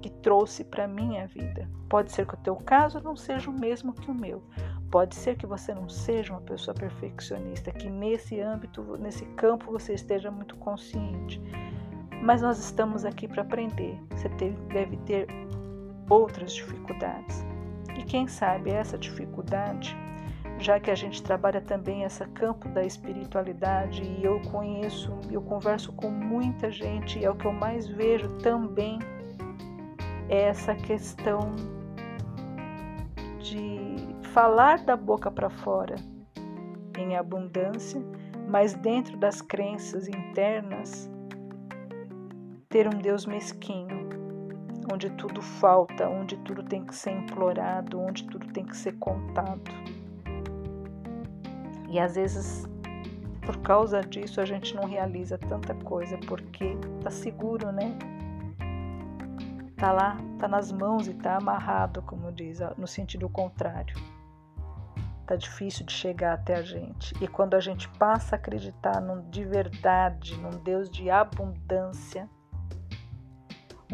que 0.00 0.10
trouxe 0.10 0.62
para 0.62 0.84
a 0.84 0.88
minha 0.88 1.26
vida. 1.26 1.68
Pode 1.88 2.12
ser 2.12 2.26
que 2.26 2.34
o 2.34 2.38
teu 2.38 2.56
caso 2.56 3.00
não 3.00 3.16
seja 3.16 3.50
o 3.50 3.58
mesmo 3.58 3.94
que 3.94 4.10
o 4.10 4.14
meu. 4.14 4.42
Pode 4.90 5.14
ser 5.14 5.36
que 5.36 5.46
você 5.46 5.74
não 5.74 5.88
seja 5.88 6.32
uma 6.32 6.42
pessoa 6.42 6.74
perfeccionista, 6.74 7.72
que 7.72 7.88
nesse 7.88 8.38
âmbito, 8.40 8.82
nesse 8.98 9.24
campo 9.34 9.72
você 9.72 9.94
esteja 9.94 10.30
muito 10.30 10.56
consciente. 10.56 11.40
Mas 12.22 12.42
nós 12.42 12.58
estamos 12.58 13.04
aqui 13.04 13.26
para 13.26 13.42
aprender. 13.42 13.98
Você 14.10 14.28
deve 14.28 14.98
ter 14.98 15.26
outras 16.08 16.52
dificuldades. 16.52 17.44
E 17.96 18.02
quem 18.02 18.26
sabe 18.26 18.70
essa 18.70 18.98
dificuldade 18.98 19.96
já 20.58 20.78
que 20.78 20.90
a 20.90 20.94
gente 20.94 21.22
trabalha 21.22 21.60
também 21.60 22.04
esse 22.04 22.24
campo 22.28 22.68
da 22.68 22.84
espiritualidade 22.84 24.02
e 24.02 24.24
eu 24.24 24.40
conheço, 24.50 25.12
eu 25.30 25.42
converso 25.42 25.92
com 25.92 26.10
muita 26.10 26.70
gente 26.70 27.18
e 27.18 27.24
é 27.24 27.30
o 27.30 27.34
que 27.34 27.46
eu 27.46 27.52
mais 27.52 27.86
vejo 27.88 28.28
também 28.38 28.98
é 30.28 30.42
essa 30.42 30.74
questão 30.74 31.54
de 33.38 33.96
falar 34.32 34.78
da 34.84 34.96
boca 34.96 35.30
para 35.30 35.50
fora 35.50 35.96
em 36.96 37.16
abundância, 37.16 38.00
mas 38.48 38.74
dentro 38.74 39.16
das 39.16 39.42
crenças 39.42 40.08
internas 40.08 41.10
ter 42.68 42.86
um 42.86 42.98
Deus 42.98 43.26
mesquinho, 43.26 44.03
onde 44.92 45.10
tudo 45.10 45.40
falta, 45.40 46.08
onde 46.08 46.36
tudo 46.38 46.62
tem 46.62 46.84
que 46.84 46.94
ser 46.94 47.12
implorado, 47.12 48.00
onde 48.00 48.24
tudo 48.24 48.46
tem 48.48 48.64
que 48.64 48.76
ser 48.76 48.92
contado. 48.98 49.70
E 51.88 51.98
às 51.98 52.16
vezes, 52.16 52.68
por 53.46 53.56
causa 53.58 54.00
disso, 54.00 54.40
a 54.40 54.44
gente 54.44 54.74
não 54.74 54.84
realiza 54.84 55.38
tanta 55.38 55.74
coisa 55.74 56.18
porque 56.26 56.76
tá 57.02 57.10
seguro, 57.10 57.70
né? 57.70 57.96
Tá 59.76 59.92
lá, 59.92 60.16
tá 60.38 60.48
nas 60.48 60.72
mãos 60.72 61.06
e 61.06 61.14
tá 61.14 61.36
amarrado, 61.36 62.02
como 62.02 62.32
diz, 62.32 62.58
no 62.76 62.86
sentido 62.86 63.28
contrário. 63.28 63.96
Tá 65.26 65.36
difícil 65.36 65.86
de 65.86 65.92
chegar 65.92 66.34
até 66.34 66.56
a 66.56 66.62
gente. 66.62 67.14
E 67.20 67.26
quando 67.26 67.54
a 67.54 67.60
gente 67.60 67.88
passa 67.90 68.34
a 68.34 68.38
acreditar 68.38 69.00
num, 69.00 69.28
de 69.30 69.44
verdade, 69.44 70.36
num 70.38 70.50
Deus 70.62 70.90
de 70.90 71.10
abundância, 71.10 72.28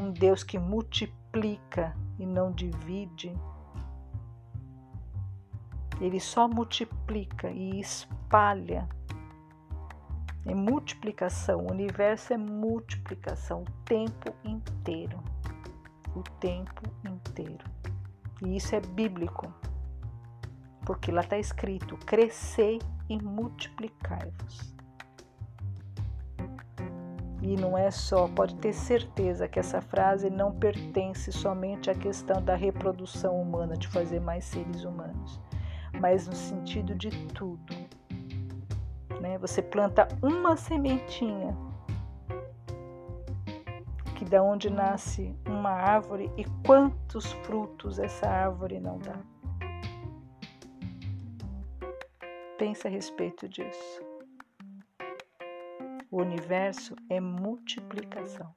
um 0.00 0.10
Deus 0.10 0.42
que 0.42 0.58
multiplica 0.58 1.94
e 2.18 2.24
não 2.24 2.50
divide, 2.50 3.34
ele 6.00 6.18
só 6.18 6.48
multiplica 6.48 7.50
e 7.50 7.78
espalha. 7.78 8.88
É 10.46 10.54
multiplicação, 10.54 11.66
o 11.66 11.70
universo 11.70 12.32
é 12.32 12.38
multiplicação 12.38 13.62
o 13.62 13.70
tempo 13.84 14.34
inteiro. 14.42 15.22
O 16.16 16.22
tempo 16.40 16.82
inteiro. 17.04 17.64
E 18.42 18.56
isso 18.56 18.74
é 18.74 18.80
bíblico, 18.80 19.52
porque 20.86 21.12
lá 21.12 21.20
está 21.20 21.38
escrito: 21.38 21.94
crescei 21.98 22.80
e 23.06 23.20
multiplicai-vos. 23.22 24.79
E 27.42 27.56
não 27.56 27.76
é 27.76 27.90
só, 27.90 28.28
pode 28.28 28.54
ter 28.56 28.72
certeza 28.72 29.48
que 29.48 29.58
essa 29.58 29.80
frase 29.80 30.28
não 30.28 30.52
pertence 30.52 31.32
somente 31.32 31.90
à 31.90 31.94
questão 31.94 32.42
da 32.42 32.54
reprodução 32.54 33.40
humana, 33.40 33.76
de 33.76 33.88
fazer 33.88 34.20
mais 34.20 34.44
seres 34.44 34.84
humanos 34.84 35.40
mas 35.98 36.26
no 36.26 36.34
sentido 36.34 36.94
de 36.94 37.10
tudo. 37.28 37.74
Né? 39.20 39.38
Você 39.38 39.62
planta 39.62 40.08
uma 40.22 40.56
sementinha, 40.56 41.56
que 44.16 44.24
da 44.24 44.42
onde 44.42 44.70
nasce 44.70 45.34
uma 45.46 45.70
árvore 45.70 46.30
e 46.36 46.44
quantos 46.66 47.32
frutos 47.44 47.98
essa 47.98 48.28
árvore 48.28 48.78
não 48.78 48.98
dá. 48.98 49.18
Pense 52.58 52.86
a 52.86 52.90
respeito 52.90 53.48
disso. 53.48 54.09
O 56.12 56.22
universo 56.22 56.96
é 57.08 57.20
multiplicação. 57.20 58.52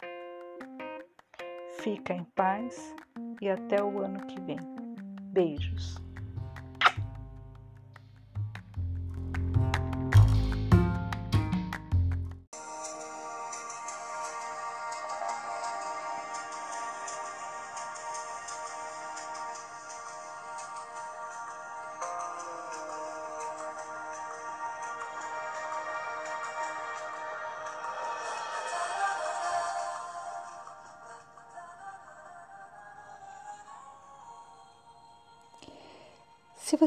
Fica 1.83 2.11
em 2.11 2.23
paz 2.23 2.95
e 3.39 3.47
até 3.47 3.83
o 3.83 3.99
ano 3.99 4.25
que 4.25 4.41
vem. 4.41 4.57
Beijos. 5.31 6.01